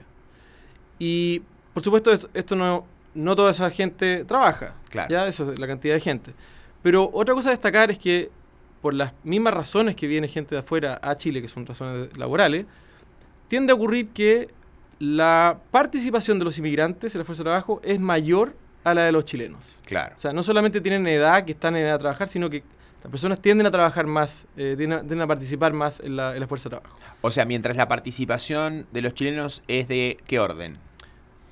Y 0.99 1.41
por 1.73 1.83
supuesto 1.83 2.11
esto, 2.11 2.29
esto 2.33 2.55
no, 2.55 2.85
no 3.15 3.35
toda 3.35 3.51
esa 3.51 3.69
gente 3.71 4.23
trabaja, 4.25 4.75
Claro. 4.89 5.09
ya 5.09 5.27
eso 5.27 5.51
es 5.51 5.57
la 5.59 5.65
cantidad 5.67 5.93
de 5.95 5.99
gente. 6.01 6.33
Pero 6.83 7.09
otra 7.13 7.33
cosa 7.33 7.49
a 7.49 7.51
destacar 7.51 7.89
es 7.89 7.97
que 7.97 8.29
por 8.81 8.93
las 8.93 9.13
mismas 9.23 9.53
razones 9.53 9.95
que 9.95 10.05
viene 10.05 10.27
gente 10.27 10.53
de 10.53 10.59
afuera 10.59 10.99
a 11.01 11.17
Chile, 11.17 11.41
que 11.41 11.47
son 11.47 11.65
razones 11.65 12.15
laborales, 12.17 12.65
tiende 13.47 13.71
a 13.71 13.75
ocurrir 13.75 14.09
que 14.09 14.49
la 14.99 15.57
participación 15.71 16.37
de 16.39 16.45
los 16.45 16.57
inmigrantes 16.59 17.15
en 17.15 17.19
la 17.19 17.25
fuerza 17.25 17.41
de 17.43 17.45
trabajo 17.49 17.81
es 17.83 17.99
mayor 17.99 18.55
a 18.83 18.93
la 18.93 19.03
de 19.03 19.11
los 19.11 19.25
chilenos. 19.25 19.65
Claro. 19.85 20.13
O 20.15 20.19
sea, 20.19 20.31
no 20.33 20.43
solamente 20.43 20.79
tienen 20.81 21.07
edad, 21.07 21.43
que 21.43 21.53
están 21.53 21.75
en 21.75 21.83
edad 21.83 21.93
de 21.93 21.99
trabajar, 21.99 22.27
sino 22.27 22.49
que 22.49 22.63
las 23.03 23.09
personas 23.11 23.39
tienden 23.41 23.65
a 23.67 23.71
trabajar 23.71 24.05
más, 24.05 24.45
eh, 24.57 24.75
tienden, 24.77 24.99
a, 24.99 25.01
tienden 25.01 25.21
a 25.21 25.27
participar 25.27 25.73
más 25.73 25.99
en 25.99 26.15
la, 26.15 26.33
en 26.35 26.39
la 26.39 26.47
fuerza 26.47 26.69
de 26.69 26.77
trabajo. 26.77 26.97
O 27.21 27.31
sea, 27.31 27.45
mientras 27.45 27.75
la 27.75 27.87
participación 27.87 28.85
de 28.91 29.01
los 29.01 29.13
chilenos 29.15 29.63
es 29.67 29.87
de 29.87 30.17
qué 30.27 30.39
orden? 30.39 30.77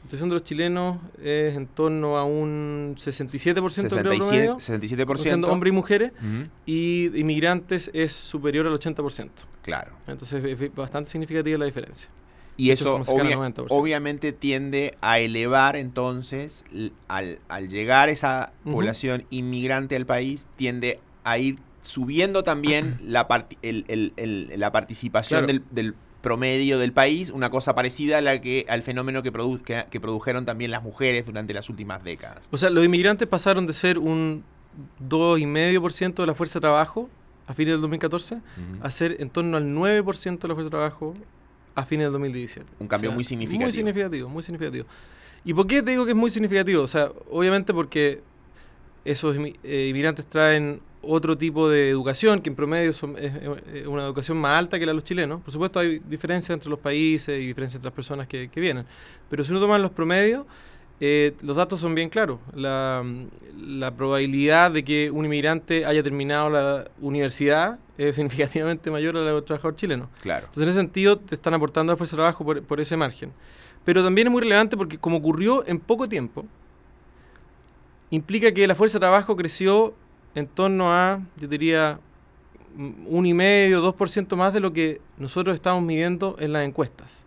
La 0.03 0.07
situación 0.07 0.29
de 0.29 0.33
los 0.35 0.43
chilenos 0.43 0.97
es 1.23 1.55
en 1.55 1.65
torno 1.65 2.17
a 2.17 2.25
un 2.25 2.95
67% 2.97 3.53
creo 3.53 3.69
67, 3.69 4.03
promedio, 4.19 4.57
67%. 4.57 5.17
siendo 5.17 5.49
hombres 5.51 5.71
y 5.71 5.75
mujeres, 5.75 6.11
Ujú. 6.19 6.49
y 6.65 7.07
de 7.09 7.19
inmigrantes 7.19 7.89
es 7.93 8.11
superior 8.11 8.67
al 8.67 8.73
80%. 8.73 9.29
Claro. 9.61 9.93
Entonces 10.07 10.43
es 10.43 10.75
bastante 10.75 11.09
significativa 11.09 11.57
la 11.57 11.65
diferencia. 11.65 12.09
Y 12.57 12.69
eso 12.71 12.97
obvia- 13.07 13.35
90%. 13.37 13.67
obviamente 13.69 14.31
tiende 14.33 14.95
a 15.01 15.19
elevar 15.19 15.75
entonces, 15.77 16.65
al, 17.07 17.39
al 17.47 17.69
llegar 17.69 18.09
esa 18.09 18.51
Ujú. 18.65 18.75
población 18.75 19.25
inmigrante 19.31 19.95
al 19.95 20.05
país, 20.05 20.47
tiende 20.57 20.99
a 21.23 21.37
ir 21.39 21.55
subiendo 21.81 22.43
también 22.43 22.99
la, 23.05 23.27
parti- 23.27 23.57
el- 23.61 23.85
el- 23.87 24.13
el- 24.17 24.59
la 24.59 24.71
participación 24.71 25.45
Claro. 25.45 25.47
del, 25.47 25.63
del 25.71 25.95
promedio 26.23 26.79
del 26.79 26.91
país, 26.93 27.29
una 27.29 27.51
cosa 27.51 27.75
parecida 27.75 28.17
a 28.17 28.21
la 28.21 28.41
que 28.41 28.65
al 28.67 28.81
fenómeno 28.81 29.21
que, 29.21 29.31
produ- 29.31 29.61
que, 29.61 29.85
que 29.91 29.99
produjeron 29.99 30.45
también 30.45 30.71
las 30.71 30.81
mujeres 30.81 31.25
durante 31.27 31.53
las 31.53 31.69
últimas 31.69 32.03
décadas. 32.03 32.47
O 32.51 32.57
sea, 32.57 32.71
los 32.71 32.83
inmigrantes 32.83 33.27
pasaron 33.27 33.67
de 33.67 33.73
ser 33.73 33.99
un 33.99 34.43
2,5% 35.07 36.15
de 36.15 36.25
la 36.25 36.33
fuerza 36.33 36.59
de 36.59 36.61
trabajo 36.61 37.09
a 37.45 37.53
fines 37.53 37.73
del 37.73 37.81
2014 37.81 38.35
Ujú. 38.35 38.41
a 38.81 38.89
ser 38.91 39.17
en 39.19 39.29
torno 39.29 39.57
al 39.57 39.65
9% 39.69 40.39
de 40.39 40.47
la 40.47 40.53
fuerza 40.55 40.63
de 40.63 40.69
trabajo 40.69 41.13
a 41.75 41.85
fines 41.85 42.05
del 42.05 42.13
2017. 42.13 42.67
Un 42.79 42.87
cambio 42.87 43.11
muy 43.11 43.23
significativo. 43.23 43.65
Muy 43.65 43.71
significativo, 43.73 44.29
muy 44.29 44.43
significativo. 44.43 44.85
¿Y 45.43 45.53
por 45.53 45.67
qué 45.67 45.83
te 45.83 45.91
digo 45.91 46.05
que 46.05 46.11
es 46.11 46.17
muy 46.17 46.29
significativo? 46.31 46.83
O 46.83 46.87
sea, 46.87 47.11
obviamente 47.29 47.73
porque 47.73 48.21
esos 49.03 49.35
eh, 49.63 49.87
inmigrantes 49.89 50.25
traen 50.25 50.79
otro 51.05 51.37
tipo 51.37 51.69
de 51.69 51.89
educación, 51.89 52.41
que 52.41 52.49
en 52.49 52.55
promedio 52.55 52.93
son- 52.93 53.17
es, 53.17 53.33
es 53.73 53.87
una 53.87 54.03
educación 54.05 54.37
más 54.37 54.57
alta 54.57 54.79
que 54.79 54.85
la 54.85 54.91
de 54.91 54.95
los 54.95 55.03
chilenos. 55.03 55.41
Por 55.41 55.51
supuesto 55.51 55.79
hay 55.79 55.99
diferencias 55.99 56.51
entre 56.53 56.69
los 56.69 56.79
países 56.79 57.39
y 57.41 57.47
diferencias 57.47 57.75
entre 57.75 57.87
las 57.89 57.93
personas 57.95 58.27
que, 58.27 58.49
que 58.49 58.59
vienen. 58.61 58.85
Pero 59.29 59.43
si 59.43 59.51
uno 59.51 59.59
toma 59.59 59.77
los 59.77 59.91
promedios, 59.91 60.45
eh, 60.99 61.33
los 61.41 61.57
datos 61.57 61.79
son 61.81 61.95
bien 61.95 62.09
claros. 62.09 62.39
La, 62.55 63.03
la 63.57 63.91
probabilidad 63.91 64.71
de 64.71 64.83
que 64.83 65.11
un 65.11 65.25
inmigrante 65.25 65.85
haya 65.85 66.01
terminado 66.03 66.49
la 66.49 66.85
universidad 67.01 67.79
es 67.97 68.15
significativamente 68.15 68.89
mayor 68.89 69.17
a 69.17 69.19
la 69.21 69.31
de 69.31 69.35
un 69.37 69.45
trabajador 69.45 69.75
chileno. 69.75 70.09
Claro. 70.21 70.45
Entonces, 70.45 70.63
en 70.63 70.69
ese 70.69 70.79
sentido, 70.79 71.17
te 71.19 71.35
están 71.35 71.53
aportando 71.53 71.91
a 71.91 71.93
la 71.93 71.97
fuerza 71.97 72.15
de 72.15 72.19
trabajo 72.21 72.45
por, 72.45 72.61
por 72.63 72.79
ese 72.79 72.95
margen. 72.95 73.31
Pero 73.83 74.01
también 74.03 74.27
es 74.27 74.31
muy 74.31 74.41
relevante 74.41 74.77
porque, 74.77 74.97
como 74.97 75.17
ocurrió 75.17 75.67
en 75.67 75.77
poco 75.79 76.07
tiempo, 76.07 76.45
implica 78.11 78.51
que 78.51 78.65
la 78.67 78.75
fuerza 78.75 78.97
de 78.97 79.01
trabajo 79.01 79.35
creció 79.35 79.93
en 80.35 80.47
torno 80.47 80.91
a, 80.91 81.21
yo 81.37 81.47
diría, 81.47 81.99
mm, 82.75 83.07
un 83.07 83.25
y 83.25 83.33
medio, 83.33 83.81
dos 83.81 83.95
por 83.95 84.09
ciento 84.09 84.35
más 84.35 84.53
de 84.53 84.59
lo 84.59 84.73
que 84.73 85.01
nosotros 85.17 85.55
estamos 85.55 85.83
midiendo 85.83 86.35
en 86.39 86.53
las 86.53 86.65
encuestas. 86.65 87.23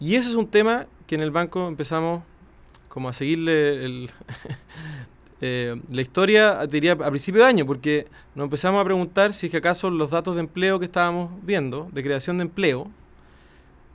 Y 0.00 0.16
ese 0.16 0.30
es 0.30 0.34
un 0.34 0.48
tema 0.48 0.86
que 1.06 1.14
en 1.14 1.20
el 1.20 1.30
banco 1.30 1.68
empezamos 1.68 2.22
como 2.88 3.08
a 3.08 3.12
seguirle 3.12 3.84
el, 3.84 4.10
eh, 5.40 5.80
la 5.90 6.00
historia, 6.00 6.66
diría, 6.66 6.92
a 6.92 7.10
principio 7.10 7.42
de 7.42 7.48
año, 7.48 7.66
porque 7.66 8.06
nos 8.34 8.44
empezamos 8.44 8.80
a 8.80 8.84
preguntar 8.84 9.32
si 9.32 9.46
es 9.46 9.50
que 9.50 9.58
acaso 9.58 9.90
los 9.90 10.10
datos 10.10 10.34
de 10.36 10.40
empleo 10.40 10.78
que 10.78 10.84
estábamos 10.86 11.30
viendo, 11.42 11.88
de 11.92 12.02
creación 12.02 12.38
de 12.38 12.42
empleo, 12.42 12.90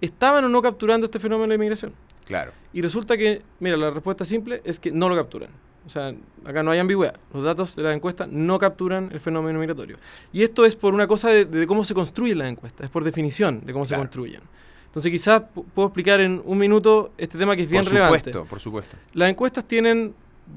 estaban 0.01 0.43
o 0.45 0.49
no 0.49 0.61
capturando 0.61 1.05
este 1.05 1.19
fenómeno 1.19 1.49
de 1.49 1.55
inmigración. 1.55 1.93
Claro. 2.25 2.51
Y 2.73 2.81
resulta 2.81 3.17
que, 3.17 3.41
mira, 3.59 3.75
la 3.75 3.89
respuesta 3.89 4.25
simple 4.25 4.61
es 4.63 4.79
que 4.79 4.91
no 4.91 5.09
lo 5.09 5.15
capturan. 5.15 5.49
O 5.89 5.91
sea, 5.91 6.13
acá 6.45 6.61
no 6.61 6.69
hay 6.69 6.77
ambigüedad. 6.77 7.15
Los 7.33 7.43
datos 7.43 7.75
de 7.75 7.81
la 7.81 7.95
encuesta 7.95 8.27
no 8.29 8.59
capturan 8.59 9.09
el 9.11 9.19
fenómeno 9.19 9.57
migratorio. 9.57 9.97
Y 10.31 10.43
esto 10.43 10.65
es 10.65 10.75
por 10.75 10.93
una 10.93 11.07
cosa 11.07 11.29
de, 11.29 11.45
de 11.45 11.65
cómo 11.65 11.83
se 11.83 11.95
construyen 11.95 12.37
las 12.37 12.47
encuestas, 12.47 12.85
es 12.85 12.91
por 12.91 13.03
definición 13.03 13.61
de 13.65 13.73
cómo 13.73 13.85
Claro. 13.85 14.03
se 14.03 14.05
construyen. 14.07 14.41
Entonces 14.85 15.11
quizás 15.11 15.41
pu- 15.41 15.65
puedo 15.73 15.87
explicar 15.87 16.19
en 16.19 16.43
un 16.45 16.57
minuto 16.59 17.11
este 17.17 17.39
tema 17.39 17.55
que 17.55 17.63
es 17.63 17.69
bien 17.69 17.83
por 17.83 17.91
relevante. 17.91 18.19
supuesto, 18.31 18.45
por 18.47 18.59
supuesto. 18.59 18.97
Las 19.13 19.31
encuestas 19.31 19.65
tienen 19.67 20.13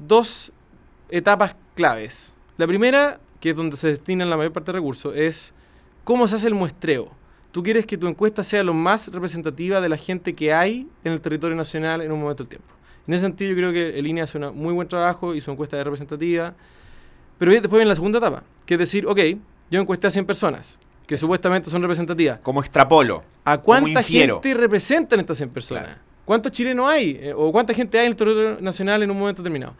dos 0.07 0.51
etapas 1.09 1.55
claves. 1.73 2.35
La 2.57 2.67
primera, 2.67 3.19
que 3.39 3.49
es 3.49 3.55
donde 3.55 3.75
se 3.75 3.87
destinan 3.87 4.29
la 4.29 4.37
mayor 4.37 4.53
parte 4.53 4.71
de 4.71 4.77
recursos, 4.77 5.15
es 5.15 5.51
cómo 6.03 6.27
se 6.27 6.35
hace 6.35 6.45
el 6.47 6.53
muestreo. 6.53 7.09
Tú 7.51 7.63
quieres 7.63 7.87
que 7.87 7.97
tu 7.97 8.07
encuesta 8.07 8.43
sea 8.43 8.63
lo 8.63 8.73
más 8.75 9.07
representativa 9.07 9.81
de 9.81 9.89
la 9.89 9.97
gente 9.97 10.33
que 10.35 10.53
hay 10.53 10.87
en 11.03 11.11
el 11.13 11.21
territorio 11.21 11.55
nacional 11.57 12.01
en 12.01 12.11
un 12.11 12.19
momento 12.21 12.43
del 12.43 12.49
tiempo. 12.49 12.67
En 13.07 13.13
ese 13.13 13.21
sentido, 13.21 13.51
yo 13.51 13.57
creo 13.57 13.73
que 13.73 13.99
el 13.99 14.07
INE 14.07 14.21
hace 14.21 14.37
un 14.37 14.57
muy 14.57 14.73
buen 14.73 14.87
trabajo 14.87 15.35
y 15.35 15.41
su 15.41 15.51
encuesta 15.51 15.77
es 15.77 15.83
representativa. 15.83 16.53
Pero 17.37 17.51
después 17.51 17.71
viene 17.71 17.85
la 17.85 17.95
segunda 17.95 18.19
etapa, 18.19 18.43
que 18.65 18.75
es 18.75 18.79
decir, 18.79 19.05
ok, 19.05 19.19
yo 19.69 19.81
encuesté 19.81 20.07
a 20.07 20.11
100 20.11 20.25
personas, 20.25 20.77
que 21.05 21.15
Eso. 21.15 21.25
supuestamente 21.25 21.69
son 21.69 21.81
representativas. 21.81 22.39
Como 22.39 22.61
extrapolo. 22.61 23.23
¿A 23.43 23.57
cuánta 23.57 24.01
gente 24.03 24.53
representan 24.53 25.19
estas 25.19 25.37
100 25.37 25.49
personas? 25.49 25.83
Claro. 25.85 25.99
¿Cuántos 26.25 26.51
chilenos 26.53 26.89
hay? 26.89 27.19
Eh, 27.21 27.33
¿O 27.35 27.51
cuánta 27.51 27.73
gente 27.73 27.99
hay 27.99 28.05
en 28.05 28.11
el 28.11 28.15
territorio 28.15 28.57
nacional 28.61 29.03
en 29.03 29.11
un 29.11 29.19
momento 29.19 29.41
determinado? 29.41 29.75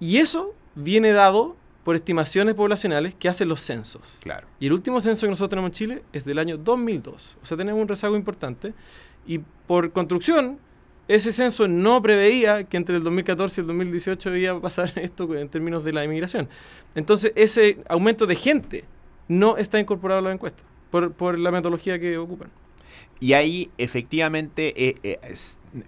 Y 0.00 0.16
eso 0.16 0.54
viene 0.74 1.12
dado 1.12 1.56
por 1.84 1.96
estimaciones 1.96 2.54
poblacionales 2.54 3.14
que 3.14 3.28
hacen 3.28 3.48
los 3.48 3.60
censos. 3.60 4.02
Claro. 4.20 4.46
Y 4.60 4.66
el 4.66 4.72
último 4.72 5.00
censo 5.00 5.26
que 5.26 5.30
nosotros 5.30 5.50
tenemos 5.50 5.70
en 5.70 5.74
Chile 5.74 6.02
es 6.12 6.24
del 6.24 6.38
año 6.38 6.56
2002. 6.56 7.38
O 7.42 7.46
sea, 7.46 7.56
tenemos 7.56 7.80
un 7.82 7.88
rezago 7.88 8.16
importante. 8.16 8.72
Y 9.26 9.38
por 9.66 9.92
construcción, 9.92 10.58
ese 11.08 11.32
censo 11.32 11.66
no 11.66 12.02
preveía 12.02 12.64
que 12.64 12.76
entre 12.76 12.96
el 12.96 13.02
2014 13.02 13.60
y 13.60 13.62
el 13.62 13.66
2018 13.66 14.36
iba 14.36 14.52
a 14.52 14.60
pasar 14.60 14.92
esto 14.96 15.34
en 15.34 15.48
términos 15.48 15.84
de 15.84 15.92
la 15.92 16.04
inmigración. 16.04 16.48
Entonces, 16.94 17.32
ese 17.34 17.78
aumento 17.88 18.26
de 18.26 18.36
gente 18.36 18.84
no 19.26 19.56
está 19.56 19.80
incorporado 19.80 20.20
a 20.20 20.22
la 20.22 20.32
encuesta 20.32 20.62
por, 20.90 21.12
por 21.12 21.38
la 21.38 21.50
metodología 21.50 21.98
que 21.98 22.16
ocupan. 22.18 22.50
Y 23.20 23.32
ahí 23.32 23.70
efectivamente 23.78 24.88
eh, 24.88 24.96
eh, 25.02 25.34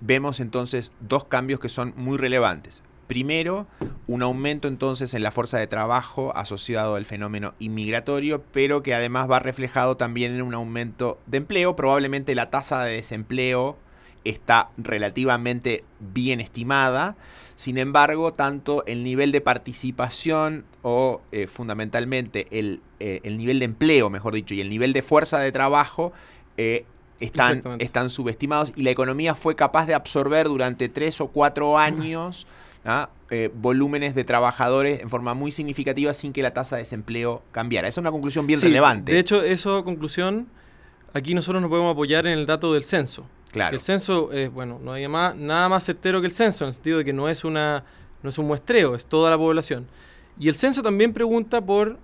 vemos 0.00 0.40
entonces 0.40 0.90
dos 1.00 1.24
cambios 1.24 1.60
que 1.60 1.68
son 1.68 1.92
muy 1.96 2.18
relevantes. 2.18 2.82
Primero, 3.06 3.66
un 4.06 4.22
aumento 4.22 4.68
entonces 4.68 5.14
en 5.14 5.24
la 5.24 5.32
fuerza 5.32 5.58
de 5.58 5.66
trabajo 5.66 6.32
asociado 6.36 6.94
al 6.94 7.06
fenómeno 7.06 7.54
inmigratorio, 7.58 8.44
pero 8.52 8.84
que 8.84 8.94
además 8.94 9.28
va 9.28 9.40
reflejado 9.40 9.96
también 9.96 10.32
en 10.32 10.42
un 10.42 10.54
aumento 10.54 11.18
de 11.26 11.38
empleo. 11.38 11.74
Probablemente 11.74 12.36
la 12.36 12.50
tasa 12.50 12.84
de 12.84 12.94
desempleo 12.94 13.76
está 14.24 14.70
relativamente 14.76 15.84
bien 15.98 16.40
estimada. 16.40 17.16
Sin 17.54 17.76
embargo, 17.76 18.32
tanto 18.32 18.84
el 18.86 19.04
nivel 19.04 19.32
de 19.32 19.40
participación 19.40 20.64
o 20.82 21.20
eh, 21.30 21.46
fundamentalmente 21.46 22.46
el, 22.50 22.80
eh, 23.00 23.20
el 23.22 23.36
nivel 23.36 23.58
de 23.58 23.66
empleo, 23.66 24.08
mejor 24.08 24.34
dicho, 24.34 24.54
y 24.54 24.60
el 24.60 24.70
nivel 24.70 24.92
de 24.92 25.02
fuerza 25.02 25.38
de 25.40 25.52
trabajo 25.52 26.12
eh, 26.56 26.84
están, 27.20 27.62
están 27.78 28.10
subestimados 28.10 28.72
y 28.76 28.82
la 28.82 28.90
economía 28.90 29.34
fue 29.34 29.54
capaz 29.54 29.86
de 29.86 29.94
absorber 29.94 30.48
durante 30.48 30.88
tres 30.88 31.20
o 31.20 31.28
cuatro 31.28 31.78
años 31.78 32.46
¿ah? 32.84 33.10
eh, 33.30 33.50
volúmenes 33.54 34.14
de 34.14 34.24
trabajadores 34.24 35.00
en 35.00 35.10
forma 35.10 35.34
muy 35.34 35.50
significativa 35.50 36.12
sin 36.14 36.32
que 36.32 36.42
la 36.42 36.52
tasa 36.52 36.76
de 36.76 36.82
desempleo 36.82 37.42
cambiara. 37.52 37.88
Esa 37.88 38.00
es 38.00 38.02
una 38.02 38.10
conclusión 38.10 38.46
bien 38.46 38.58
Sí, 38.58 38.66
relevante. 38.66 39.12
De 39.12 39.18
hecho, 39.18 39.42
eso, 39.42 39.84
conclusión, 39.84 40.48
aquí 41.12 41.34
nosotros 41.34 41.60
nos 41.60 41.68
podemos 41.68 41.92
apoyar 41.92 42.26
en 42.26 42.38
el 42.38 42.46
dato 42.46 42.72
del 42.72 42.84
censo. 42.84 43.26
Claro. 43.50 43.74
El 43.74 43.80
censo 43.80 44.32
es, 44.32 44.52
bueno, 44.52 44.78
no 44.82 44.92
hay 44.92 45.06
más, 45.08 45.34
nada 45.36 45.68
más 45.68 45.84
certero 45.84 46.20
que 46.20 46.26
el 46.26 46.32
censo, 46.32 46.64
en 46.64 46.68
el 46.68 46.74
sentido 46.74 46.98
de 46.98 47.04
que 47.04 47.12
no 47.12 47.28
es, 47.28 47.44
una, 47.44 47.84
no 48.22 48.30
es 48.30 48.38
un 48.38 48.46
muestreo, 48.46 48.94
es 48.94 49.06
toda 49.06 49.30
la 49.30 49.38
población. 49.38 49.86
Y 50.38 50.48
el 50.48 50.54
censo 50.54 50.82
también 50.82 51.12
pregunta 51.12 51.60
por, 51.60 51.98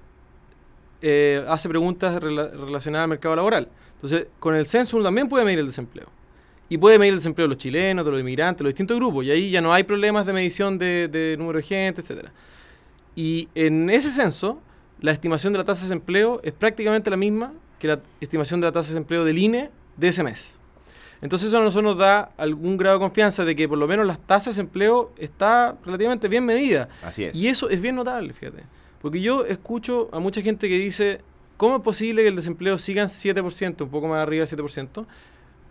eh, 1.03 1.45
hace 1.49 1.69
preguntas 1.69 2.21
rela- 2.21 2.50
relacionadas 2.50 3.05
al 3.05 3.11
mercado 3.11 3.37
laboral. 3.37 3.69
Entonces, 3.95 4.26
con 4.38 4.55
el 4.55 4.67
censo 4.67 4.97
uno 4.97 5.05
también 5.05 5.29
puede 5.29 5.45
medir 5.45 5.61
el 5.61 5.67
desempleo. 5.67 6.07
Y 6.69 6.79
puede 6.79 6.99
medir 6.99 7.12
el 7.12 7.19
desempleo 7.19 7.47
de 7.47 7.55
los 7.55 7.62
chilenos, 7.62 8.05
de 8.05 8.11
los 8.11 8.21
inmigrantes, 8.21 8.59
de 8.59 8.65
los 8.65 8.71
distintos 8.73 8.97
grupos. 8.97 9.25
Y 9.25 9.31
ahí 9.31 9.50
ya 9.50 9.61
no 9.61 9.73
hay 9.73 9.85
problemas 9.85 10.26
de 10.26 10.33
medición 10.33 10.79
de, 10.79 11.07
de 11.07 11.37
número 11.38 11.59
de 11.59 11.62
gente, 11.62 12.00
etcétera. 12.00 12.33
Y 13.15 13.49
en 13.55 13.88
ese 13.88 14.11
censo, 14.11 14.61
la 15.00 15.12
estimación 15.12 15.53
de 15.53 15.61
la 15.61 15.65
tasa 15.65 15.83
de 15.83 15.88
desempleo 15.88 16.41
es 16.43 16.53
prácticamente 16.53 17.09
la 17.09 17.17
misma 17.17 17.53
que 17.79 17.87
la 17.87 18.00
estimación 18.21 18.61
de 18.61 18.67
la 18.67 18.73
tasa 18.73 18.88
de 18.88 18.95
desempleo 18.95 19.25
del 19.25 19.38
INE 19.38 19.71
de 19.97 20.09
ese 20.09 20.23
mes. 20.25 20.59
Entonces 21.23 21.49
eso 21.49 21.59
a 21.59 21.61
nosotros 21.61 21.95
nos 21.95 21.99
da 21.99 22.33
algún 22.37 22.77
grado 22.77 22.97
de 22.97 23.01
confianza 23.01 23.45
de 23.45 23.57
que 23.57 23.69
por 23.69 23.79
lo 23.79 23.89
menos 23.89 24.07
las 24.07 24.19
tasas 24.19 24.57
de 24.57 24.63
empleo 24.63 25.13
está 25.17 25.77
relativamente 25.85 26.29
bien 26.29 26.45
medida. 26.45 26.89
Así 27.03 27.25
es. 27.25 27.37
Y 27.37 27.49
eso 27.49 27.71
es 27.71 27.81
bien 27.81 27.97
notable, 27.97 28.33
fíjate. 28.33 28.65
Porque 29.01 29.21
yo 29.21 29.45
escucho 29.47 30.09
a 30.13 30.19
mucha 30.19 30.43
gente 30.43 30.69
que 30.69 30.79
dice, 30.79 31.21
¿cómo 31.57 31.77
es 31.77 31.83
posible 31.83 32.23
que 32.23 32.29
el 32.29 32.37
desempleo 32.37 32.79
siga 32.79 33.03
en 33.03 33.09
7%, 33.09 33.83
un 33.83 33.89
poco 33.89 34.09
más 34.09 34.19
arriba 34.23 34.45
del 34.45 34.59
7%, 34.59 35.07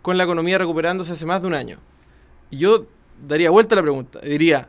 con 0.02 0.16
la 0.16 0.24
economía 0.24 0.58
recuperándose 0.58 1.12
hace 1.12 1.26
más 1.26 1.42
de 1.42 1.48
un 1.48 1.54
año? 1.54 1.78
Y 2.50 2.58
yo 2.58 2.86
daría 3.26 3.50
vuelta 3.50 3.74
a 3.74 3.76
la 3.76 3.82
pregunta. 3.82 4.20
Diría, 4.20 4.68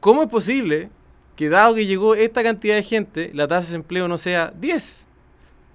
¿cómo 0.00 0.22
es 0.22 0.28
posible 0.28 0.90
que 1.36 1.48
dado 1.48 1.74
que 1.74 1.86
llegó 1.86 2.14
esta 2.14 2.42
cantidad 2.42 2.74
de 2.74 2.82
gente, 2.82 3.30
la 3.34 3.48
tasa 3.48 3.60
de 3.60 3.66
desempleo 3.66 4.08
no 4.08 4.18
sea 4.18 4.52
10? 4.58 5.06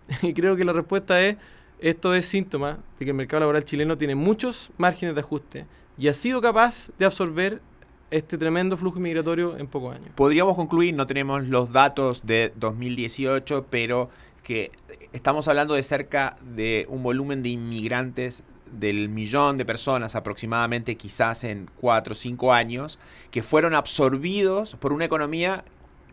Y 0.21 0.33
creo 0.33 0.55
que 0.55 0.63
la 0.63 0.73
respuesta 0.73 1.21
es, 1.21 1.37
esto 1.79 2.13
es 2.13 2.25
síntoma 2.25 2.79
de 2.99 3.05
que 3.05 3.11
el 3.11 3.17
mercado 3.17 3.41
laboral 3.41 3.63
chileno 3.63 3.97
tiene 3.97 4.15
muchos 4.15 4.71
márgenes 4.77 5.15
de 5.15 5.21
ajuste 5.21 5.65
y 5.97 6.07
ha 6.07 6.13
sido 6.13 6.41
capaz 6.41 6.89
de 6.97 7.05
absorber 7.05 7.61
este 8.09 8.37
tremendo 8.37 8.77
flujo 8.77 8.99
migratorio 8.99 9.57
en 9.57 9.67
pocos 9.67 9.95
años. 9.95 10.09
Podríamos 10.15 10.55
concluir, 10.55 10.93
no 10.93 11.07
tenemos 11.07 11.43
los 11.47 11.71
datos 11.71 12.25
de 12.25 12.53
2018, 12.55 13.67
pero 13.69 14.09
que 14.43 14.71
estamos 15.11 15.47
hablando 15.47 15.73
de 15.73 15.83
cerca 15.83 16.37
de 16.41 16.85
un 16.89 17.03
volumen 17.03 17.43
de 17.43 17.49
inmigrantes 17.49 18.43
del 18.71 19.09
millón 19.09 19.57
de 19.57 19.65
personas 19.65 20.15
aproximadamente, 20.15 20.95
quizás 20.95 21.43
en 21.43 21.69
cuatro 21.79 22.13
o 22.13 22.15
cinco 22.15 22.53
años, 22.53 22.99
que 23.31 23.43
fueron 23.43 23.75
absorbidos 23.75 24.75
por 24.75 24.93
una 24.93 25.05
economía 25.05 25.65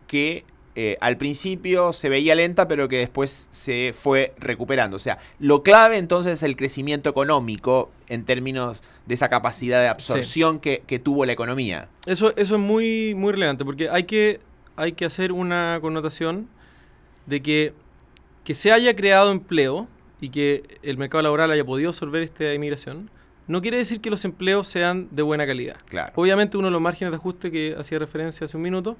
que 0.07 0.45
eh, 0.77 0.97
al 0.99 1.15
principio 1.15 1.93
se 1.93 2.09
veía 2.09 2.35
lenta, 2.35 2.67
pero 2.67 2.89
que 2.89 2.97
después 2.97 3.47
se 3.49 3.93
fue 3.93 4.33
recuperando. 4.37 4.97
O 4.97 4.99
sea, 4.99 5.19
lo 5.39 5.63
clave 5.63 5.97
entonces 5.97 6.33
es 6.33 6.43
el 6.43 6.57
crecimiento 6.57 7.09
económico 7.09 7.91
en 8.07 8.25
términos 8.25 8.81
de 9.05 9.13
esa 9.13 9.29
capacidad 9.29 9.79
de 9.79 9.87
absorción 9.87 10.59
que, 10.59 10.83
que, 10.85 10.99
tuvo 10.99 11.25
la 11.25 11.31
economía. 11.31 11.87
Eso, 12.05 12.35
eso 12.35 12.55
es 12.55 12.61
muy, 12.61 13.15
muy 13.15 13.31
relevante, 13.31 13.63
porque 13.63 13.89
hay 13.89 14.03
que, 14.03 14.41
hay 14.75 14.91
que 14.91 15.05
hacer 15.05 15.31
una 15.31 15.79
connotación 15.81 16.49
de 17.25 17.41
que, 17.41 17.73
que 18.43 18.53
se 18.53 18.73
haya 18.73 18.95
creado 18.95 19.31
empleo 19.31 19.87
y 20.19 20.29
que 20.29 20.63
el 20.83 20.97
mercado 20.97 21.21
laboral 21.21 21.51
haya 21.51 21.63
podido 21.63 21.89
absorber 21.89 22.21
esta 22.21 22.53
inmigración, 22.53 23.09
no 23.47 23.61
quiere 23.61 23.77
decir 23.77 24.01
que 24.01 24.09
los 24.09 24.25
empleos 24.25 24.67
sean 24.67 25.07
de 25.11 25.21
buena 25.21 25.45
calidad. 25.45 25.77
Claro. 25.87 26.11
Obviamente 26.15 26.57
uno 26.57 26.67
de 26.67 26.71
los 26.71 26.81
márgenes 26.81 27.11
de 27.11 27.17
ajuste 27.17 27.51
que 27.51 27.75
hacía 27.77 27.99
referencia 27.99 28.45
hace 28.45 28.57
un 28.57 28.63
minuto 28.63 28.97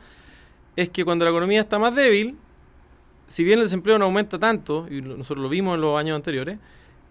es 0.75 0.89
que 0.89 1.05
cuando 1.05 1.25
la 1.25 1.31
economía 1.31 1.61
está 1.61 1.79
más 1.79 1.95
débil, 1.95 2.37
si 3.27 3.43
bien 3.43 3.59
el 3.59 3.65
desempleo 3.65 3.97
no 3.97 4.05
aumenta 4.05 4.39
tanto, 4.39 4.87
y 4.89 5.01
nosotros 5.01 5.43
lo 5.43 5.49
vimos 5.49 5.75
en 5.75 5.81
los 5.81 5.97
años 5.97 6.15
anteriores, 6.15 6.57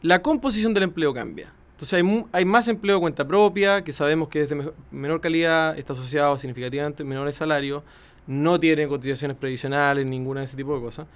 la 0.02 0.22
composición 0.22 0.74
del 0.74 0.84
empleo 0.84 1.12
cambia. 1.14 1.52
Entonces 1.72 1.94
hay, 1.94 2.24
hay 2.32 2.44
más 2.44 2.68
empleo 2.68 2.96
de 2.96 3.00
cuenta 3.00 3.26
propia, 3.26 3.82
que 3.82 3.92
sabemos 3.92 4.28
que 4.28 4.42
es 4.42 4.48
de 4.48 4.72
menor 4.90 5.20
calidad, 5.20 5.76
está 5.78 5.92
asociado 5.92 6.34
a 6.34 6.38
significativamente 6.38 7.02
menores 7.04 7.36
salarios, 7.36 7.82
no 8.26 8.60
tiene 8.60 8.86
cotizaciones 8.86 9.36
previsionales, 9.36 10.06
ninguna 10.06 10.40
de 10.40 10.46
ese 10.46 10.56
tipo 10.56 10.74
de 10.74 10.80
cosas. 10.80 11.06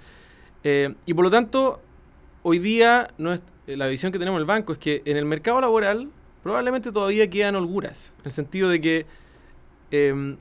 Eh, 0.63 0.93
y 1.05 1.13
por 1.13 1.23
lo 1.23 1.31
tanto, 1.31 1.81
hoy 2.43 2.59
día 2.59 3.09
eh, 3.17 3.77
la 3.77 3.87
visión 3.87 4.11
que 4.11 4.19
tenemos 4.19 4.37
en 4.37 4.41
el 4.41 4.47
banco 4.47 4.73
es 4.73 4.79
que 4.79 5.01
en 5.05 5.17
el 5.17 5.25
mercado 5.25 5.61
laboral 5.61 6.09
probablemente 6.43 6.91
todavía 6.91 7.29
quedan 7.29 7.55
holguras, 7.55 8.13
en 8.19 8.25
el 8.25 8.31
sentido 8.31 8.69
de 8.69 8.81
que 8.81 9.05
eh, 9.91 10.35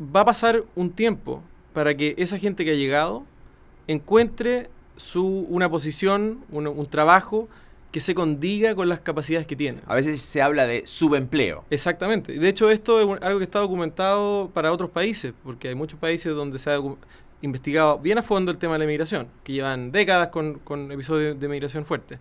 va 0.00 0.20
a 0.20 0.24
pasar 0.24 0.64
un 0.74 0.90
tiempo 0.90 1.42
para 1.72 1.96
que 1.96 2.14
esa 2.18 2.38
gente 2.38 2.64
que 2.64 2.72
ha 2.72 2.74
llegado 2.74 3.24
encuentre 3.86 4.70
su, 4.96 5.46
una 5.48 5.68
posición, 5.68 6.44
un, 6.50 6.66
un 6.66 6.86
trabajo 6.86 7.48
que 7.94 8.00
se 8.00 8.12
condiga 8.12 8.74
con 8.74 8.88
las 8.88 9.00
capacidades 9.00 9.46
que 9.46 9.54
tiene. 9.54 9.80
A 9.86 9.94
veces 9.94 10.20
se 10.20 10.42
habla 10.42 10.66
de 10.66 10.84
subempleo. 10.84 11.64
Exactamente. 11.70 12.32
De 12.32 12.48
hecho, 12.48 12.68
esto 12.70 13.00
es 13.00 13.22
algo 13.22 13.38
que 13.38 13.44
está 13.44 13.60
documentado 13.60 14.50
para 14.52 14.72
otros 14.72 14.90
países, 14.90 15.32
porque 15.44 15.68
hay 15.68 15.76
muchos 15.76 15.98
países 16.00 16.34
donde 16.34 16.58
se 16.58 16.70
ha 16.70 16.80
investigado 17.40 18.00
bien 18.00 18.18
a 18.18 18.24
fondo 18.24 18.50
el 18.50 18.58
tema 18.58 18.72
de 18.72 18.78
la 18.80 18.84
inmigración, 18.86 19.28
que 19.44 19.52
llevan 19.52 19.92
décadas 19.92 20.28
con, 20.28 20.54
con 20.60 20.90
episodios 20.90 21.38
de 21.38 21.46
migración 21.46 21.84
fuerte. 21.84 22.18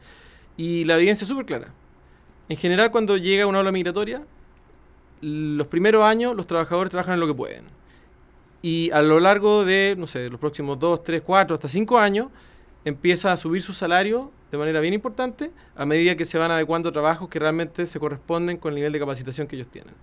Y 0.57 0.83
la 0.85 0.93
evidencia 0.95 1.25
es 1.25 1.29
súper 1.29 1.45
clara. 1.45 1.69
En 2.49 2.57
general, 2.57 2.91
cuando 2.91 3.17
llega 3.17 3.47
una 3.47 3.57
ola 3.57 3.71
migratoria, 3.71 4.21
los 5.23 5.67
primeros 5.67 6.03
años 6.03 6.35
los 6.35 6.47
trabajadores 6.47 6.91
trabajan 6.91 7.15
en 7.15 7.19
lo 7.21 7.27
que 7.27 7.33
pueden. 7.33 7.63
Y 8.61 8.91
a 8.91 9.01
lo 9.01 9.19
largo 9.19 9.65
de, 9.65 9.95
no 9.97 10.07
sé, 10.07 10.29
los 10.29 10.39
próximos 10.39 10.79
2, 10.79 11.03
3, 11.03 11.21
4, 11.21 11.55
hasta 11.55 11.69
5 11.69 11.97
años, 11.97 12.27
empieza 12.85 13.31
a 13.31 13.37
subir 13.37 13.61
su 13.61 13.73
salario 13.73 14.31
de 14.51 14.57
manera 14.57 14.79
bien 14.81 14.93
importante 14.93 15.51
a 15.75 15.85
medida 15.85 16.15
que 16.15 16.25
se 16.25 16.37
van 16.37 16.51
adecuando 16.51 16.91
trabajos 16.91 17.29
que 17.29 17.39
realmente 17.39 17.87
se 17.87 17.99
corresponden 17.99 18.57
con 18.57 18.71
el 18.71 18.75
nivel 18.75 18.93
de 18.93 18.99
capacitación 18.99 19.47
que 19.47 19.55
ellos 19.55 19.67
tienen. 19.67 19.93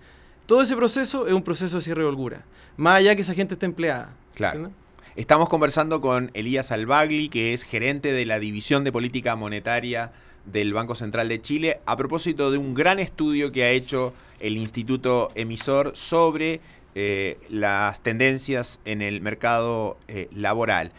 Todo 0.45 0.61
ese 0.61 0.75
proceso 0.75 1.27
es 1.27 1.33
un 1.33 1.43
proceso 1.43 1.77
de 1.77 1.81
cierre 1.81 2.01
de 2.01 2.07
holgura, 2.07 2.43
más 2.77 2.97
allá 2.97 3.15
que 3.15 3.21
esa 3.21 3.33
gente 3.33 3.53
esté 3.53 3.65
empleada. 3.65 4.13
Claro. 4.33 4.59
¿entiendes? 4.59 4.81
Estamos 5.15 5.49
conversando 5.49 5.99
con 5.99 6.31
Elías 6.33 6.71
Albagli, 6.71 7.29
que 7.29 7.53
es 7.53 7.63
gerente 7.63 8.13
de 8.13 8.25
la 8.25 8.39
División 8.39 8.83
de 8.83 8.91
Política 8.91 9.35
Monetaria 9.35 10.11
del 10.45 10.73
Banco 10.73 10.95
Central 10.95 11.27
de 11.29 11.41
Chile, 11.41 11.79
a 11.85 11.95
propósito 11.97 12.51
de 12.51 12.57
un 12.57 12.73
gran 12.73 12.99
estudio 12.99 13.51
que 13.51 13.63
ha 13.63 13.69
hecho 13.69 14.13
el 14.39 14.57
Instituto 14.57 15.29
Emisor 15.35 15.91
sobre 15.95 16.61
eh, 16.95 17.37
las 17.49 18.01
tendencias 18.01 18.81
en 18.85 19.01
el 19.01 19.21
mercado 19.21 19.97
eh, 20.07 20.27
laboral, 20.33 20.91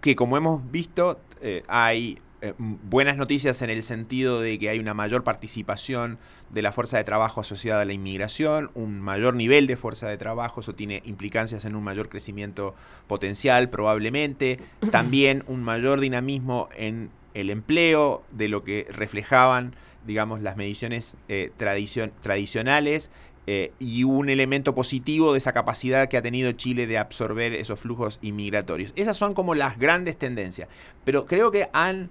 que 0.00 0.16
como 0.16 0.36
hemos 0.36 0.70
visto 0.70 1.20
eh, 1.40 1.62
hay 1.68 2.18
buenas 2.58 3.16
noticias 3.16 3.62
en 3.62 3.70
el 3.70 3.82
sentido 3.82 4.40
de 4.40 4.60
que 4.60 4.68
hay 4.68 4.78
una 4.78 4.94
mayor 4.94 5.24
participación 5.24 6.18
de 6.50 6.62
la 6.62 6.72
fuerza 6.72 6.96
de 6.96 7.04
trabajo 7.04 7.40
asociada 7.40 7.82
a 7.82 7.84
la 7.84 7.92
inmigración, 7.92 8.70
un 8.74 9.00
mayor 9.00 9.34
nivel 9.34 9.66
de 9.66 9.76
fuerza 9.76 10.08
de 10.08 10.18
trabajo, 10.18 10.60
eso 10.60 10.74
tiene 10.74 11.02
implicancias 11.04 11.64
en 11.64 11.74
un 11.74 11.82
mayor 11.82 12.08
crecimiento 12.08 12.76
potencial 13.08 13.70
probablemente, 13.70 14.60
también 14.92 15.42
un 15.48 15.64
mayor 15.64 16.00
dinamismo 16.00 16.68
en 16.76 17.10
el 17.38 17.50
empleo 17.50 18.22
de 18.30 18.48
lo 18.48 18.64
que 18.64 18.86
reflejaban, 18.90 19.74
digamos, 20.06 20.42
las 20.42 20.56
mediciones 20.56 21.16
eh, 21.28 21.50
tradicion 21.56 22.12
tradicionales 22.20 23.10
eh, 23.46 23.72
y 23.78 24.04
un 24.04 24.28
elemento 24.28 24.74
positivo 24.74 25.32
de 25.32 25.38
esa 25.38 25.52
capacidad 25.52 26.08
que 26.08 26.16
ha 26.16 26.22
tenido 26.22 26.52
Chile 26.52 26.86
de 26.86 26.98
absorber 26.98 27.52
esos 27.54 27.80
flujos 27.80 28.18
inmigratorios. 28.22 28.92
Esas 28.96 29.16
son 29.16 29.34
como 29.34 29.54
las 29.54 29.78
grandes 29.78 30.18
tendencias, 30.18 30.68
pero 31.04 31.26
creo 31.26 31.50
que 31.50 31.68
han 31.72 32.10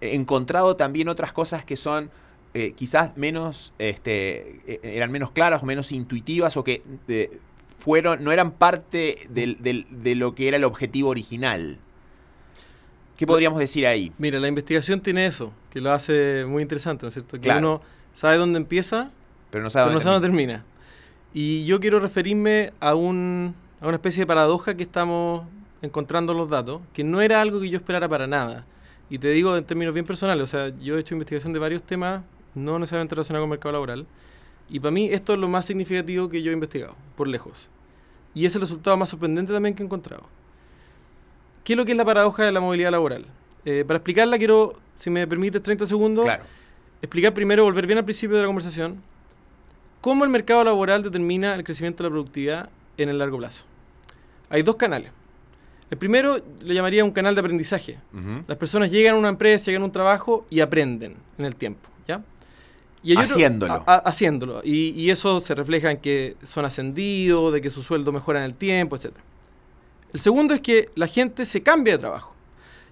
encontrado 0.00 0.76
también 0.76 1.08
otras 1.08 1.32
cosas 1.32 1.64
que 1.64 1.76
son 1.76 2.10
eh, 2.54 2.74
quizás 2.76 3.16
menos, 3.16 3.72
este, 3.78 4.60
eh, 4.66 4.80
eran 4.82 5.10
menos 5.10 5.30
claras 5.30 5.62
o 5.62 5.66
menos 5.66 5.90
intuitivas 5.90 6.58
o 6.58 6.64
que 6.64 6.82
eh, 7.08 7.38
fueron, 7.78 8.22
no 8.22 8.30
eran 8.30 8.52
parte 8.52 9.26
del, 9.30 9.56
del, 9.62 9.86
de 9.90 10.14
lo 10.14 10.34
que 10.34 10.48
era 10.48 10.58
el 10.58 10.64
objetivo 10.64 11.08
original. 11.08 11.78
¿Qué 13.22 13.26
podríamos 13.28 13.60
decir 13.60 13.86
ahí? 13.86 14.10
Mira, 14.18 14.40
la 14.40 14.48
investigación 14.48 14.98
tiene 15.00 15.26
eso, 15.26 15.52
que 15.70 15.80
lo 15.80 15.92
hace 15.92 16.44
muy 16.44 16.60
interesante, 16.60 17.04
¿no 17.04 17.08
es 17.08 17.14
cierto? 17.14 17.36
Que 17.36 17.42
Claro. 17.42 17.60
uno 17.60 17.82
sabe 18.14 18.36
dónde 18.36 18.56
empieza, 18.56 19.12
Pero 19.52 19.62
no 19.62 19.70
sabe 19.70 19.84
pero 19.84 19.92
no 19.92 20.00
dónde 20.00 20.02
sabe 20.02 20.14
dónde 20.14 20.26
termina. 20.28 20.64
Y 21.32 21.64
yo 21.64 21.78
quiero 21.78 22.00
referirme 22.00 22.72
a, 22.80 22.96
un, 22.96 23.54
a 23.80 23.86
una 23.86 23.94
especie 23.94 24.22
de 24.22 24.26
paradoja 24.26 24.74
que 24.76 24.82
estamos 24.82 25.44
encontrando 25.82 26.32
en 26.32 26.38
los 26.38 26.50
datos, 26.50 26.80
que 26.92 27.04
no 27.04 27.20
era 27.20 27.40
algo 27.40 27.60
que 27.60 27.70
yo 27.70 27.78
esperara 27.78 28.08
para 28.08 28.26
nada. 28.26 28.66
Y 29.08 29.18
te 29.18 29.28
digo 29.28 29.56
en 29.56 29.62
términos 29.62 29.94
bien 29.94 30.04
personales, 30.04 30.42
o 30.42 30.48
sea, 30.48 30.76
yo 30.80 30.96
he 30.96 31.00
hecho 31.00 31.14
investigación 31.14 31.52
de 31.52 31.60
varios 31.60 31.84
temas, 31.84 32.24
no 32.56 32.76
necesariamente 32.80 33.14
relacionados 33.14 33.44
con 33.44 33.50
el 33.50 33.56
mercado 33.56 33.72
laboral, 33.74 34.04
y 34.68 34.80
para 34.80 34.90
mí 34.90 35.06
esto 35.12 35.34
es 35.34 35.38
lo 35.38 35.46
más 35.46 35.64
significativo 35.64 36.28
que 36.28 36.42
yo 36.42 36.50
he 36.50 36.54
investigado, 36.54 36.96
por 37.16 37.28
lejos. 37.28 37.68
Y 38.34 38.46
es 38.46 38.54
el 38.56 38.62
resultado 38.62 38.96
más 38.96 39.10
sorprendente 39.10 39.52
también 39.52 39.76
que 39.76 39.84
he 39.84 39.86
encontrado. 39.86 40.24
¿Qué 41.64 41.74
es 41.74 41.76
lo 41.76 41.84
que 41.84 41.92
es 41.92 41.96
la 41.98 42.04
paradoja 42.04 42.44
de 42.44 42.52
la 42.52 42.60
movilidad 42.60 42.90
laboral? 42.90 43.26
Eh, 43.64 43.84
para 43.86 43.98
explicarla 43.98 44.38
quiero, 44.38 44.74
si 44.96 45.10
me 45.10 45.26
permites 45.26 45.62
30 45.62 45.86
segundos, 45.86 46.24
Claro. 46.24 46.44
explicar 47.00 47.32
primero, 47.34 47.64
volver 47.64 47.86
bien 47.86 47.98
al 47.98 48.04
principio 48.04 48.36
de 48.36 48.42
la 48.42 48.46
conversación, 48.48 49.00
cómo 50.00 50.24
el 50.24 50.30
mercado 50.30 50.64
laboral 50.64 51.02
determina 51.02 51.54
el 51.54 51.62
crecimiento 51.64 52.02
de 52.02 52.08
la 52.10 52.12
productividad 52.12 52.68
en 52.96 53.08
el 53.08 53.18
largo 53.18 53.38
plazo. 53.38 53.64
Hay 54.50 54.62
dos 54.62 54.76
canales. 54.76 55.10
El 55.90 55.98
primero 55.98 56.40
le 56.62 56.74
llamaría 56.74 57.04
un 57.04 57.10
canal 57.10 57.34
de 57.34 57.40
aprendizaje. 57.40 57.98
Las 58.46 58.56
personas 58.56 58.90
llegan 58.90 59.14
a 59.14 59.18
una 59.18 59.28
empresa, 59.28 59.66
llegan 59.66 59.82
a 59.82 59.84
un 59.84 59.92
trabajo 59.92 60.46
y 60.50 60.60
aprenden 60.60 61.16
en 61.38 61.44
el 61.44 61.54
tiempo, 61.54 61.88
¿ya? 62.08 62.22
Y 63.02 63.12
otro- 63.12 63.24
Haciéndolo. 63.24 63.84
a- 63.86 63.94
a- 63.94 63.98
haciéndolo. 63.98 64.62
Y, 64.64 64.90
y 64.90 65.10
eso 65.10 65.40
se 65.40 65.54
refleja 65.54 65.90
en 65.90 65.98
que 65.98 66.36
son 66.44 66.64
ascendidos, 66.64 67.52
de 67.52 67.60
que 67.60 67.70
su 67.70 67.82
sueldo 67.82 68.10
mejora 68.10 68.38
en 68.38 68.46
el 68.46 68.54
tiempo, 68.54 68.96
etc. 68.96 69.12
El 70.12 70.20
segundo 70.20 70.54
es 70.54 70.60
que 70.60 70.90
la 70.94 71.06
gente 71.06 71.46
se 71.46 71.62
cambia 71.62 71.94
de 71.94 71.98
trabajo. 71.98 72.34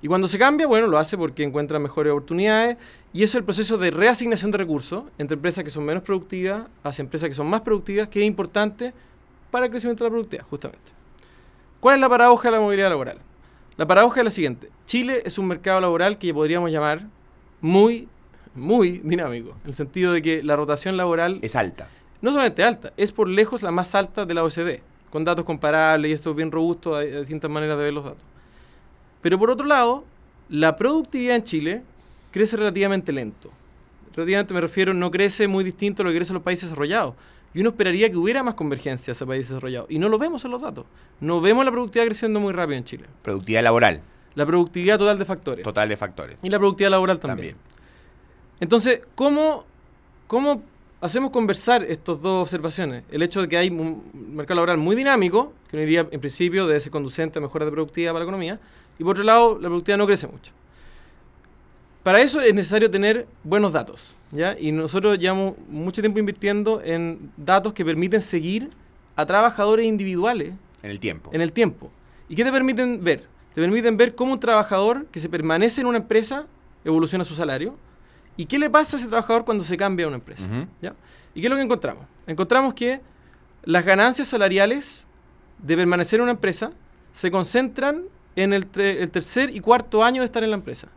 Y 0.03 0.09
cuando 0.09 0.29
se 0.29 0.39
cambia, 0.39 0.67
bueno, 0.67 0.87
lo 0.87 0.99
hace 0.99 1.19
porque 1.19 1.43
encuentra 1.43 1.79
mejores 1.79 2.11
oportunidades. 2.13 2.79
Y 3.13 3.23
eso 3.23 3.37
es 3.37 3.41
el 3.41 3.45
proceso 3.45 3.77
de 3.77 3.91
reasignación 3.91 4.51
de 4.51 4.59
recursos 4.59 5.05
entre 5.19 5.35
empresas 5.35 5.63
que 5.63 5.71
son 5.71 5.85
menos 5.85 6.03
productivas 6.03 6.65
hacia 6.83 7.03
empresas 7.03 7.29
que 7.29 7.35
son 7.35 7.49
más 7.49 7.61
productivas, 7.61 8.09
que 8.09 8.21
es 8.21 8.27
importante 8.27 8.95
para 9.51 9.67
el 9.67 9.71
crecimiento 9.71 10.05
de 10.05 10.11
la 10.11 10.13
productividad, 10.13 10.47
justamente. 10.47 10.93
¿Cuál 11.81 11.97
es 11.97 12.01
la 12.01 12.09
paradoja 12.09 12.49
de 12.49 12.57
la 12.57 12.61
movilidad 12.63 12.89
laboral? 12.89 13.19
La 13.77 13.87
paradoja 13.87 14.21
es 14.21 14.25
la 14.25 14.31
siguiente. 14.31 14.71
Chile 14.87 15.23
es 15.25 15.39
un 15.39 15.47
mercado 15.47 15.81
laboral 15.81 16.19
que 16.19 16.33
podríamos 16.33 16.71
llamar 16.71 17.07
muy 17.61 18.09
muy 18.55 18.99
dinámico, 19.05 19.51
en 19.63 19.69
el 19.69 19.75
sentido 19.75 20.13
de 20.13 20.23
que 20.23 20.43
la 20.43 20.57
rotación 20.57 20.97
laboral 20.97 21.39
es 21.43 21.57
alta. 21.57 21.89
No 22.21 22.31
solamente 22.31 22.65
alta, 22.65 22.93
es 22.97 23.13
por 23.13 23.29
lejos 23.29 23.63
la 23.63 23.71
más 23.71 23.95
alta 23.95 24.27
de 24.27 24.35
la 24.35 24.45
OECD, 24.45 24.81
con 25.11 25.25
datos 25.25 25.45
comparables 25.45 26.11
y 26.11 26.15
esto 26.15 26.31
es 26.31 26.37
bien 26.37 26.51
robusto, 26.51 26.97
hay 26.97 27.11
distintas 27.11 27.51
maneras 27.51 27.77
de 27.77 27.85
ver 27.85 27.93
los 27.93 28.05
datos. 28.05 28.23
Pero 29.23 29.39
por 29.39 29.51
otro 29.51 29.67
lado, 29.67 30.05
la 30.49 30.77
productividad 30.77 31.37
en 31.37 31.45
Chile 31.45 31.83
crece 32.31 32.57
relativamente 32.57 33.13
lento. 33.13 33.51
Relativamente 34.15 34.55
me 34.55 34.61
refiero, 34.61 34.95
no 34.95 35.11
crece 35.11 35.47
muy 35.49 35.65
distinto 35.65 36.03
a 36.03 36.05
lo 36.05 36.11
que 36.11 36.17
crecen 36.17 36.35
los 36.35 36.43
países 36.43 36.69
desarrollados. 36.69 37.15
Y 37.53 37.61
uno 37.61 37.71
esperaría 37.71 38.09
que 38.11 38.17
hubiera 38.17 38.43
más 38.43 38.55
convergencia 38.55 39.13
hacia 39.13 39.27
países 39.27 39.51
desarrollados. 39.51 39.91
Y 39.91 39.99
no 39.99 40.09
lo 40.09 40.19
vemos 40.19 40.45
en 40.45 40.53
los 40.53 40.63
datos. 40.63 40.87
No 41.21 41.41
vemos 41.41 41.65
la 41.65 41.73
productividad 41.73 42.07
creciendo 42.07 42.39
muy 42.39 42.53
rápido 42.53 42.79
en 42.79 42.85
Chile. 42.85 43.07
Productividad 43.23 43.63
laboral. 43.63 44.03
La 44.35 44.47
productividad 44.47 44.99
total 44.99 45.19
de 45.19 45.25
factores. 45.25 45.65
Total 45.65 45.89
de 45.89 45.97
factores. 45.97 46.39
Y 46.43 46.51
la 46.51 46.59
productividad 46.59 46.91
laboral 46.93 47.19
también. 47.19 47.57
Entonces, 48.61 49.01
¿cómo, 49.17 49.65
¿cómo 50.29 50.63
hacemos 51.01 51.31
conversar 51.31 51.83
estas 51.85 52.21
dos 52.21 52.43
observaciones? 52.43 53.05
El 53.11 53.23
hecho 53.23 53.41
de 53.41 53.49
que 53.49 53.57
hay 53.57 53.71
un 53.71 54.03
mercado 54.35 54.57
laboral 54.57 54.79
muy 54.79 54.95
dinámico, 54.97 55.53
que 55.69 55.77
uno 55.77 55.81
diría 55.85 56.07
en 56.11 56.21
principio 56.21 56.67
debe 56.67 56.81
ser 56.81 56.93
conducente 56.93 57.39
a 57.39 57.43
mejoras 57.43 57.67
de 57.67 57.73
productividad 57.73 58.13
para 58.13 58.21
la 58.21 58.25
economía, 58.25 58.61
y 58.99 59.05
por 59.05 59.13
otro 59.13 59.25
lado, 59.25 59.55
la 59.55 59.69
productividad 59.69 59.99
no 59.99 60.07
crece 60.07 60.27
mucho. 60.27 60.53
Para 62.03 62.21
eso 62.21 62.41
es 62.41 62.55
necesario 62.55 62.91
tener 62.91 63.27
buenos 63.45 63.73
datos, 63.73 64.17
¿ya? 64.31 64.57
Y 64.59 64.73
nosotros 64.73 65.19
llevamos 65.19 65.55
mucho 65.69 66.01
tiempo 66.01 66.19
invirtiendo 66.19 66.81
en 66.83 67.31
datos 67.37 67.75
que 67.75 67.85
permiten 67.85 68.23
seguir 68.23 68.71
a 69.17 69.27
trabajadores 69.27 69.87
individuales. 69.87 70.55
En 70.83 70.91
el 70.91 70.99
tiempo. 70.99 71.31
En 71.33 71.43
el 71.43 71.53
tiempo. 71.53 71.91
¿Y 72.29 72.35
qué 72.35 72.45
te 72.45 72.53
permiten 72.53 73.05
ver? 73.05 73.27
Te 73.55 73.61
permiten 73.61 73.97
ver 73.97 74.15
cómo 74.15 74.33
un 74.33 74.41
trabajador 74.41 75.07
que 75.07 75.21
se 75.21 75.29
permanece 75.29 75.83
en 75.83 75.89
una 75.89 75.99
empresa 75.99 76.47
evoluciona 76.85 77.25
su 77.25 77.35
salario. 77.35 77.75
¿Y 78.37 78.47
qué 78.47 78.59
le 78.59 78.71
pasa 78.71 78.97
a 78.97 79.01
ese 79.01 79.09
trabajador 79.09 79.45
cuando 79.45 79.65
se 79.65 79.77
cambia 79.77 80.07
a 80.07 80.09
una 80.09 80.17
empresa? 80.17 80.49
¿ya? 80.81 80.95
¿Y 81.35 81.41
qué 81.41 81.47
es 81.47 81.51
lo 81.51 81.57
que 81.57 81.63
encontramos? 81.63 82.07
Encontramos 82.27 82.75
que 82.75 83.01
las 83.65 83.85
ganancias 83.85 84.29
salariales 84.29 85.07
de 85.59 85.77
permanecer 85.77 86.19
en 86.19 86.25
una 86.25 86.33
empresa 86.33 86.73
se 87.13 87.31
concentran 87.31 88.05
en 88.37 88.53
el, 88.53 88.67
el 88.75 89.11
tercer 89.11 89.55
y 89.55 89.61
cuarto 89.61 90.03
año 90.03 90.23
de 90.23 90.27
estar 90.27 90.43
en 90.43 90.51
la 90.51 90.57
empresa. 90.57 90.89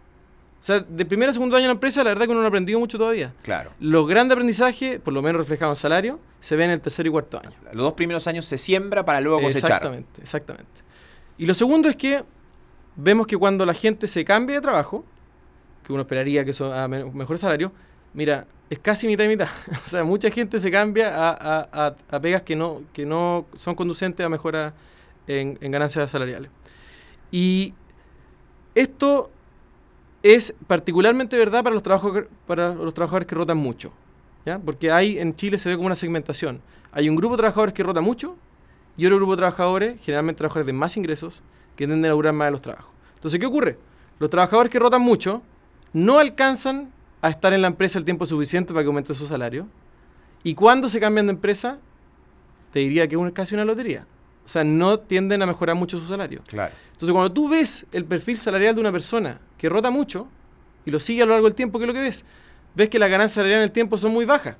O 0.64 0.66
sea, 0.66 0.80
de 0.80 1.06
primer 1.06 1.28
a 1.28 1.34
segundo 1.34 1.58
año 1.58 1.66
en 1.66 1.70
la 1.70 1.74
empresa, 1.74 2.06
la 2.06 2.12
verdad 2.12 2.24
que 2.24 2.32
uno 2.32 2.40
no 2.40 2.46
ha 2.46 2.48
aprendido 2.48 2.80
mucho 2.80 2.98
todavía. 2.98 3.34
Claro. 3.42 3.72
Los 3.82 4.08
grandes 4.08 4.38
aprendizajes, 4.38 4.98
por 4.98 5.14
lo 5.14 5.22
menos 5.22 5.40
reflejados 5.40 5.78
en 5.78 5.82
salario, 5.82 6.20
se 6.40 6.56
ven 6.56 6.68
en 6.68 6.76
el 6.76 6.82
tercer 6.82 7.06
y 7.06 7.10
cuarto 7.10 7.38
año. 7.38 7.52
Los 7.74 7.84
dos 7.84 7.94
primeros 7.94 8.28
años 8.28 8.46
se 8.46 8.58
siembra 8.58 9.04
para 9.04 9.20
luego 9.20 9.42
cosechar. 9.42 9.72
Exactamente, 9.72 10.22
exactamente. 10.22 10.82
Y 11.38 11.48
lo 11.48 11.54
segundo 11.54 11.90
es 11.90 11.98
que 11.98 12.24
vemos 12.96 13.28
que 13.28 13.36
cuando 13.36 13.66
la 13.66 13.74
gente 13.74 14.08
se 14.08 14.24
cambia 14.24 14.56
de 14.56 14.62
trabajo, 14.62 15.04
que 15.84 15.94
uno 15.94 16.02
esperaría 16.02 16.46
que 16.46 16.52
eso 16.52 16.74
a 16.74 16.88
mejor 16.88 17.38
salario, 17.38 17.72
mira, 18.14 18.48
es 18.70 18.80
casi 18.80 19.08
mitad 19.08 19.26
y 19.26 19.28
mitad. 19.28 19.50
o 19.86 19.88
sea, 19.88 20.04
mucha 20.04 20.30
gente 20.30 20.60
se 20.60 20.72
cambia 20.72 21.12
a, 21.14 21.96
a, 22.10 22.20
pegas 22.20 22.42
que 22.42 22.56
no, 22.56 22.82
que 22.94 23.06
no 23.06 23.46
son 23.56 23.76
conducentes 23.76 24.26
a 24.26 24.30
mejora 24.30 24.74
en, 25.28 25.58
en 25.62 25.72
ganancias 25.72 26.10
salariales. 26.10 26.50
Y 27.32 27.74
esto 28.76 29.30
es 30.24 30.54
particularmente 30.68 31.38
verdad 31.38 31.64
para 31.64 31.74
los, 31.74 31.84
trabajos, 31.84 32.24
para 32.48 32.74
los 32.74 32.94
trabajadores 32.94 33.28
que 33.28 33.36
rotan 33.36 33.58
mucho. 33.58 33.92
¿ya? 34.46 34.58
Porque 34.58 34.92
hay 34.92 35.20
en 35.20 35.36
Chile 35.36 35.58
se 35.58 35.70
ve 35.70 35.76
como 35.76 35.88
una 35.88 35.96
segmentación. 35.96 36.62
Hay 36.92 37.10
un 37.10 37.16
grupo 37.16 37.36
de 37.36 37.40
trabajadores 37.40 37.74
que 37.74 37.84
rota 37.84 38.02
mucho 38.02 38.36
y 38.96 39.06
otro 39.06 39.18
grupo 39.18 39.34
de 39.34 39.38
trabajadores, 39.38 40.02
generalmente 40.02 40.38
trabajadores 40.38 40.68
de 40.68 40.74
más 40.74 40.96
ingresos, 40.98 41.42
que 41.76 41.88
tienden 41.88 42.10
a 42.10 42.14
durar 42.14 42.34
más 42.34 42.48
de 42.48 42.52
los 42.52 42.62
trabajos. 42.62 42.92
Entonces, 43.16 43.40
¿qué 43.40 43.46
ocurre? 43.46 43.78
Los 44.20 44.30
trabajadores 44.30 44.72
que 44.72 44.80
rotan 44.80 45.02
mucho 45.02 45.42
no 45.94 46.20
alcanzan 46.20 46.92
a 47.22 47.30
estar 47.30 47.54
en 47.54 47.62
la 47.62 47.68
empresa 47.68 47.98
el 47.98 48.06
tiempo 48.06 48.26
suficiente 48.26 48.74
para 48.74 48.84
que 48.84 48.88
aumente 48.88 49.14
su 49.14 49.28
salario. 49.28 49.68
Y 50.44 50.56
cuando 50.56 50.90
se 50.90 51.00
cambian 51.00 51.28
de 51.28 51.34
empresa, 51.34 51.78
te 52.72 52.80
diría 52.80 53.08
que 53.08 53.16
es 53.16 53.32
casi 53.32 53.56
una 53.56 53.64
lotería. 53.64 54.06
O 54.46 54.48
sea, 54.48 54.64
no 54.64 55.00
tienden 55.00 55.42
a 55.42 55.46
mejorar 55.46 55.76
mucho 55.76 56.00
su 56.00 56.08
salario. 56.08 56.42
Claro. 56.48 56.74
Entonces, 56.92 57.14
cuando 57.14 57.32
tú 57.32 57.48
ves 57.48 57.86
el 57.92 58.04
perfil 58.04 58.38
salarial 58.38 58.76
de 58.76 58.82
una 58.82 58.92
persona 58.92 59.40
que 59.58 59.70
rota 59.70 59.90
mucho 59.90 60.28
y 60.86 60.92
lo 60.92 61.00
sigue 61.00 61.22
a 61.22 61.26
lo 61.26 61.32
largo 61.32 61.48
del 61.48 61.56
tiempo, 61.56 61.80
¿qué 61.80 61.86
es 61.86 61.88
lo 61.88 61.94
que 61.94 62.02
ves? 62.02 62.26
Ves 62.76 62.90
que 62.90 63.00
las 63.00 63.10
ganancias 63.10 63.36
salariales 63.36 63.64
en 63.64 63.70
el 63.70 63.72
tiempo 63.72 63.98
son 63.98 64.12
muy 64.12 64.26
bajas, 64.26 64.58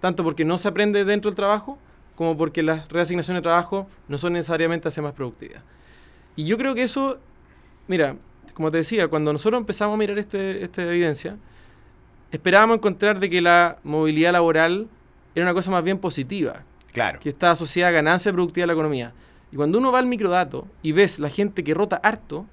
tanto 0.00 0.24
porque 0.24 0.44
no 0.44 0.56
se 0.56 0.68
aprende 0.68 1.04
dentro 1.04 1.30
del 1.30 1.36
trabajo, 1.36 1.78
como 2.14 2.36
porque 2.36 2.62
las 2.62 2.88
reasignaciones 2.88 3.38
de 3.38 3.42
trabajo 3.42 3.86
no 4.08 4.16
son 4.16 4.32
necesariamente 4.32 4.88
hacia 4.88 5.02
más 5.02 5.12
productividad. 5.12 5.62
Y 6.36 6.44
yo 6.44 6.56
creo 6.56 6.74
que 6.74 6.82
eso, 6.84 7.18
mira, 7.86 8.16
como 8.54 8.70
te 8.70 8.78
decía, 8.78 9.08
cuando 9.08 9.32
nosotros 9.32 9.60
empezamos 9.60 9.94
a 9.94 9.98
mirar 9.98 10.18
este, 10.18 10.62
esta 10.62 10.82
evidencia, 10.82 11.36
esperábamos 12.30 12.76
encontrar 12.76 13.20
de 13.20 13.30
que 13.30 13.40
la 13.40 13.78
movilidad 13.82 14.32
laboral 14.32 14.88
era 15.34 15.44
una 15.46 15.54
cosa 15.54 15.70
más 15.70 15.84
bien 15.84 15.98
positiva, 15.98 16.64
Claro. 16.92 17.20
Que 17.20 17.28
está 17.28 17.50
asociada 17.50 17.90
a 17.90 17.92
ganancia 17.92 18.32
productiva 18.32 18.62
de 18.62 18.66
la 18.68 18.72
economía. 18.72 19.12
Y 19.52 19.56
cuando 19.56 19.78
uno 19.78 19.92
va 19.92 19.98
al 19.98 20.06
microdato 20.06 20.66
y 20.82 20.92
ves 20.92 21.18
la 21.18 21.28
gente 21.28 21.64
que 21.64 21.74
rota 21.74 22.00
harto, 22.02 22.46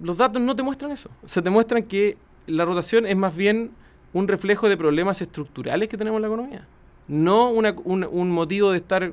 los 0.00 0.16
datos 0.16 0.40
no 0.40 0.56
te 0.56 0.62
muestran 0.62 0.92
eso. 0.92 1.10
O 1.22 1.28
sea, 1.28 1.42
te 1.42 1.50
muestran 1.50 1.82
que 1.82 2.16
la 2.46 2.64
rotación 2.64 3.06
es 3.06 3.16
más 3.16 3.34
bien 3.34 3.72
un 4.12 4.28
reflejo 4.28 4.68
de 4.68 4.76
problemas 4.76 5.20
estructurales 5.20 5.88
que 5.88 5.96
tenemos 5.96 6.18
en 6.18 6.22
la 6.22 6.28
economía. 6.28 6.66
No 7.06 7.50
un, 7.50 8.30
motivo 8.30 8.70
de 8.70 8.78
estar 8.78 9.12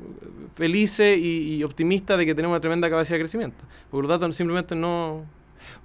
felices 0.55 1.17
y, 1.17 1.63
optimistas 1.63 2.17
de 2.17 2.25
que 2.25 2.33
tenemos 2.35 2.55
una 2.55 2.61
tremenda 2.61 2.89
capacidad 2.89 3.17
de 3.17 3.23
crecimiento. 3.23 3.65
Porque 3.89 4.07
los 4.07 4.19
datos 4.19 4.35
simplemente 4.35 4.75
no... 4.75 5.25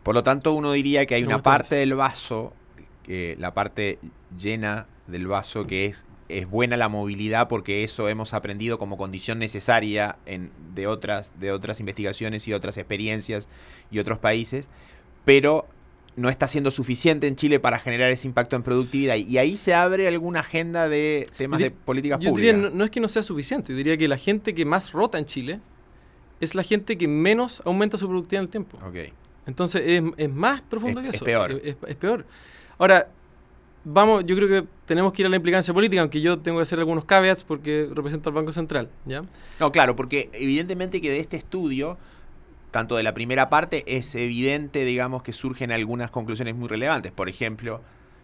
Por 0.03 0.15
lo 0.15 0.23
tanto, 0.23 0.53
uno 0.55 0.73
diría 0.73 1.05
que 1.07 1.17
hay 1.17 1.25
una 1.25 1.43
parte 1.43 1.75
del 1.75 1.95
vaso, 1.95 2.53
la 3.07 3.55
parte 3.55 3.99
llena 4.39 4.87
del 5.07 5.27
vaso 5.27 5.67
que 5.67 5.87
es 5.87 6.07
es 6.29 6.49
buena 6.49 6.77
la 6.77 6.89
movilidad 6.89 7.49
porque 7.49 7.85
eso 7.85 8.09
hemos 8.09 8.35
aprendido 8.35 8.79
como 8.79 8.97
condición 8.97 9.39
necesaria 9.39 10.17
en, 10.27 10.51
de, 10.75 10.87
otras, 10.87 11.33
de 11.39 11.53
otras 11.53 11.81
investigaciones 11.81 12.49
y 12.49 12.53
otras 12.53 12.79
experiencias 12.79 13.49
y 13.91 13.99
otros 13.99 14.19
países, 14.19 14.69
pero 15.25 15.67
no 16.17 16.29
está 16.31 16.47
siendo 16.47 16.71
suficiente 16.71 17.27
en 17.27 17.37
Chile 17.37 17.61
para 17.61 17.79
generar 17.79 18.11
ese 18.11 18.27
impacto 18.27 18.57
en 18.57 18.63
productividad. 18.63 19.17
Y 19.17 19.39
ahí 19.39 19.57
se 19.57 19.75
abre 19.75 20.09
alguna 20.09 20.41
agenda 20.41 20.89
de 20.89 21.29
temas 21.37 21.61
de 21.61 21.71
políticas 21.71 22.19
yo 22.21 22.31
públicas. 22.31 22.57
Diría, 22.57 22.71
no, 22.73 22.85
es 22.85 22.91
que 22.91 23.01
no 23.01 23.09
sea 23.09 23.23
suficiente, 23.23 23.73
yo 23.73 23.77
diría 23.77 23.97
que 23.97 24.09
la 24.09 24.17
gente 24.19 24.55
que 24.55 24.65
más 24.65 24.93
rota 24.93 25.19
en 25.19 25.27
Chile 25.27 25.61
es 26.41 26.55
la 26.55 26.63
gente 26.63 26.99
que 26.99 27.07
menos 27.07 27.63
aumenta 27.65 27.99
su 27.99 28.09
productividad 28.09 28.43
en 28.43 28.47
el 28.47 28.51
tiempo. 28.51 28.79
Okay. 28.89 29.13
Entonces 29.47 29.83
es, 29.85 30.03
es, 30.17 30.31
más 30.31 30.63
profundo 30.63 31.03
que 31.03 31.09
eso. 31.09 31.19
Es 31.19 31.23
peor. 31.23 31.63
es 31.63 31.97
peor. 31.97 32.27
Ahora, 32.79 33.09
vamos, 33.87 34.25
yo 34.27 34.37
creo 34.37 34.49
que 34.49 34.69
tenemos 34.85 35.13
que 35.13 35.23
ir 35.23 35.27
a 35.27 35.29
la 35.29 35.37
implicancia 35.37 35.73
política, 35.73 36.03
aunque 36.03 36.21
yo 36.21 36.39
tengo 36.39 36.59
que 36.59 36.63
hacer 36.63 36.79
algunos 36.79 37.05
caveats 37.05 37.45
porque 37.45 37.89
represento 37.95 38.29
al 38.29 38.35
Banco 38.35 38.53
Central, 38.53 38.91
¿ya? 39.07 39.23
No, 39.61 39.73
claro, 39.73 39.97
porque 39.97 40.29
evidentemente 40.33 41.01
que 41.01 41.11
de 41.11 41.21
este 41.21 41.37
estudio, 41.37 41.97
tanto 42.71 42.97
de 42.97 43.03
la 43.03 43.15
primera 43.15 43.49
parte, 43.49 43.85
es 43.87 44.15
evidente, 44.15 44.85
digamos, 44.85 45.23
que 45.23 45.33
surgen 45.33 45.73
algunas 45.73 46.11
conclusiones 46.11 46.55
muy 46.55 46.69
relevantes. 46.69 47.13
Por 47.13 47.29
ejemplo, 47.29 47.81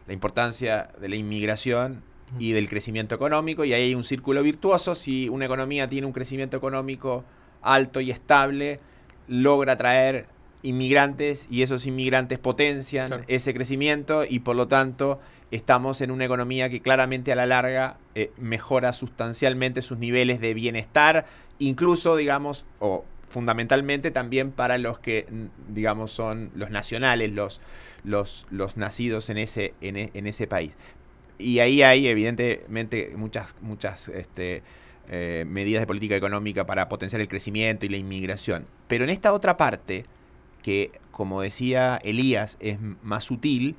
la 0.06 0.12
importancia 0.12 0.90
de 1.00 1.08
la 1.08 1.16
inmigración 1.16 2.02
y 2.38 2.52
del 2.52 2.68
crecimiento 2.68 3.14
económico, 3.14 3.64
y 3.64 3.72
ahí 3.72 3.82
hay 3.82 3.94
un 3.94 4.04
círculo 4.04 4.42
virtuoso. 4.42 4.94
Si 4.94 5.28
una 5.28 5.44
economía 5.44 5.88
tiene 5.88 6.06
un 6.06 6.12
crecimiento 6.12 6.56
económico 6.56 7.24
alto 7.62 8.00
y 8.00 8.10
estable, 8.10 8.80
logra 9.28 9.76
traer 9.76 10.26
inmigrantes 10.62 11.46
y 11.50 11.62
esos 11.62 11.86
inmigrantes 11.86 12.38
potencian 12.38 13.24
ese 13.26 13.52
crecimiento 13.52 14.24
y 14.28 14.40
por 14.40 14.56
lo 14.56 14.68
tanto 14.68 15.18
estamos 15.50 16.00
en 16.00 16.10
una 16.10 16.24
economía 16.24 16.70
que 16.70 16.80
claramente 16.80 17.32
a 17.32 17.36
la 17.36 17.46
larga 17.46 17.98
eh, 18.14 18.32
mejora 18.38 18.92
sustancialmente 18.92 19.82
sus 19.82 19.98
niveles 19.98 20.40
de 20.40 20.54
bienestar, 20.54 21.26
incluso, 21.58 22.16
digamos, 22.16 22.66
o 22.78 23.04
fundamentalmente 23.32 24.10
también 24.10 24.52
para 24.52 24.78
los 24.78 24.98
que, 24.98 25.26
digamos, 25.68 26.12
son 26.12 26.50
los 26.54 26.70
nacionales, 26.70 27.32
los, 27.32 27.60
los, 28.04 28.46
los 28.50 28.76
nacidos 28.76 29.30
en 29.30 29.38
ese, 29.38 29.74
en, 29.80 29.96
e, 29.96 30.10
ese 30.14 30.46
país. 30.46 30.72
Y 31.38 31.58
ahí 31.58 31.82
hay, 31.82 32.06
evidentemente, 32.06 33.12
muchas, 33.16 33.56
muchas 33.60 34.08
este, 34.08 34.62
eh, 35.08 35.44
medidas 35.48 35.82
de 35.82 35.86
política 35.86 36.14
económica 36.14 36.66
para 36.66 36.88
potenciar 36.88 37.20
el 37.20 37.28
crecimiento 37.28 37.86
y 37.86 37.88
la 37.88 37.96
inmigración. 37.96 38.66
Pero 38.86 39.04
en 39.04 39.10
esta 39.10 39.32
otra 39.32 39.56
parte, 39.56 40.04
que, 40.62 40.92
como 41.10 41.42
decía 41.42 41.98
Elías, 42.04 42.56
es 42.60 42.78
más 43.02 43.24
sutil, 43.24 43.76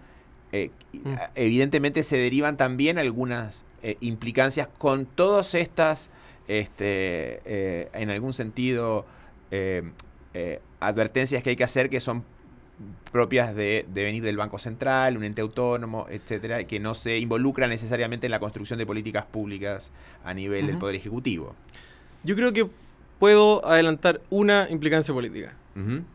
eh, 0.52 0.70
mm. 0.94 1.14
evidentemente 1.34 2.04
se 2.04 2.18
derivan 2.18 2.58
también 2.58 3.00
algunas 3.00 3.66
eh, 3.82 3.98
implicancias 4.02 4.68
con 4.78 5.08
todas 5.08 5.56
estas, 5.56 6.12
este, 6.48 7.42
eh, 7.46 7.90
en 7.94 8.12
algún 8.12 8.34
sentido, 8.34 9.06
advertencias 10.80 11.44
que 11.44 11.52
hay 11.52 11.56
que 11.56 11.64
hacer 11.64 11.90
que 11.90 12.00
son 12.00 12.24
propias 13.12 13.56
de, 13.56 13.86
venir 13.94 14.24
del 14.24 14.36
Banco 14.38 14.58
Central, 14.58 15.16
un 15.18 15.24
ente 15.24 15.42
autónomo, 15.42 16.08
etcétera, 16.10 16.64
que 16.66 16.80
no 16.80 16.96
se 16.96 17.20
involucran 17.20 17.70
necesariamente 17.70 18.26
en 18.28 18.32
la 18.32 18.40
construcción 18.40 18.80
de 18.80 18.86
políticas 18.86 19.26
públicas 19.26 19.92
a 20.26 20.34
nivel 20.34 20.66
del 20.68 20.78
Poder 20.80 20.96
Ejecutivo. 20.96 21.56
Yo 22.24 22.36
creo 22.36 22.52
que 22.52 22.68
puedo 23.20 23.66
adelantar 23.66 24.22
una 24.30 24.68
implicancia 24.70 25.14
política, 25.14 25.54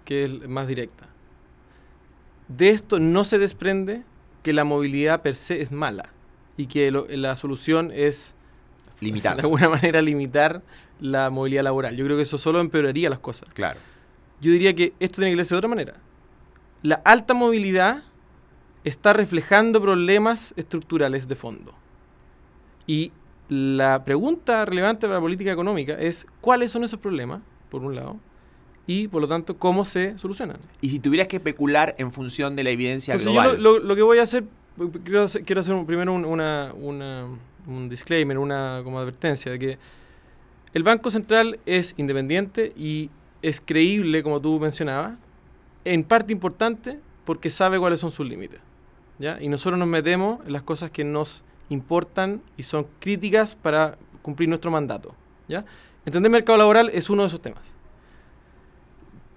que 0.05 0.25
es 0.25 0.49
más 0.49 0.67
directa. 0.67 1.07
De 2.49 2.71
esto 2.71 2.99
no 2.99 3.25
se 3.25 3.39
desprende 3.39 4.03
que 4.43 4.53
la 4.53 4.65
movilidad 4.65 5.23
per 5.23 5.35
se 5.37 5.61
es 5.63 5.71
mala 5.71 6.11
y 6.57 6.67
que 6.67 6.91
lo- 6.91 7.07
la 7.09 7.37
solución 7.37 7.91
es 7.95 8.35
de 9.01 9.07
Limitado. 9.07 9.41
alguna 9.41 9.69
manera 9.71 10.01
limitar 10.03 10.63
la 11.01 11.31
movilidad 11.31 11.63
laboral. 11.63 11.97
Yo 11.97 12.05
creo 12.05 12.17
que 12.17 12.23
eso 12.25 12.39
solo 12.39 12.61
empeoraría 12.61 13.09
las 13.11 13.19
cosas. 13.21 13.49
Claro. 13.55 13.79
Yo 14.41 14.51
diría 14.53 14.75
que 14.75 14.93
esto 15.01 15.17
tiene 15.17 15.31
que 15.33 15.37
leerse 15.37 15.55
de 15.55 15.59
otra 15.59 15.69
manera. 15.69 15.95
La 16.83 16.97
alta 17.05 17.35
movilidad 17.35 18.03
está 18.85 19.13
reflejando 19.13 19.81
problemas 19.83 20.55
estructurales 20.57 21.29
de 21.29 21.35
fondo. 21.35 21.75
Y 22.87 23.13
la 23.49 24.05
pregunta 24.05 24.65
relevante 24.65 25.07
para 25.07 25.15
la 25.15 25.21
política 25.21 25.53
económica 25.53 25.95
es 25.95 26.27
cuáles 26.41 26.71
son 26.73 26.85
esos 26.85 26.99
problemas, 27.01 27.41
por 27.71 27.83
un 27.83 27.95
lado, 27.95 28.17
y 28.87 29.09
por 29.09 29.21
lo 29.23 29.29
tanto 29.29 29.59
cómo 29.59 29.85
se 29.85 30.17
solucionan. 30.19 30.59
Y 30.81 30.91
si 30.91 31.01
tuvieras 31.01 31.29
que 31.29 31.37
especular 31.37 31.95
en 31.99 32.11
función 32.11 32.57
de 32.57 32.65
la 32.65 32.71
evidencia 32.71 33.15
Entonces 33.15 33.35
yo 33.35 33.41
global. 33.43 33.63
lo, 33.63 33.79
lo- 33.79 33.85
lo 33.85 33.97
que 33.97 34.03
voy 34.03 34.19
a 34.19 34.23
hacer, 34.23 34.45
quiero 35.05 35.25
hacer, 35.25 35.45
quiero 35.45 35.61
hacer 35.61 35.75
un- 35.75 35.87
primero 35.87 36.13
un, 36.15 36.25
una, 36.25 36.73
una- 36.75 37.27
un 37.69 37.89
disclaimer, 37.89 38.39
una 38.39 38.81
como 38.83 38.99
advertencia 38.99 39.53
de 39.53 39.59
que 39.59 39.79
el 40.75 40.83
Banco 40.83 41.11
Central 41.11 41.61
es 41.67 41.95
independiente 41.97 42.73
y 42.77 43.11
es 43.43 43.61
creíble, 43.61 44.23
como 44.23 44.41
tú 44.41 44.59
mencionabas, 44.59 45.15
en 45.85 46.05
parte 46.05 46.33
importante 46.33 46.99
porque 47.25 47.51
sabe 47.51 47.79
cuáles 47.79 48.01
son 48.01 48.11
sus 48.11 48.27
límites. 48.27 48.61
¿ya? 49.19 49.39
Y 49.41 49.49
nosotros 49.49 49.79
nos 49.79 49.89
metemos 49.89 50.45
en 50.47 50.53
las 50.53 50.63
cosas 50.63 50.91
que 50.91 51.05
nos 51.05 51.43
importan 51.69 52.43
y 52.57 52.63
son 52.63 52.87
críticas 53.01 53.55
para 53.55 53.99
cumplir 54.23 54.49
nuestro 54.49 54.71
mandato. 54.71 55.15
¿ya? 55.47 55.65
Entender 56.05 56.31
mercado 56.31 56.59
laboral 56.59 56.91
es 56.93 57.11
uno 57.11 57.23
de 57.23 57.29
esos 57.29 57.41
temas. 57.41 57.63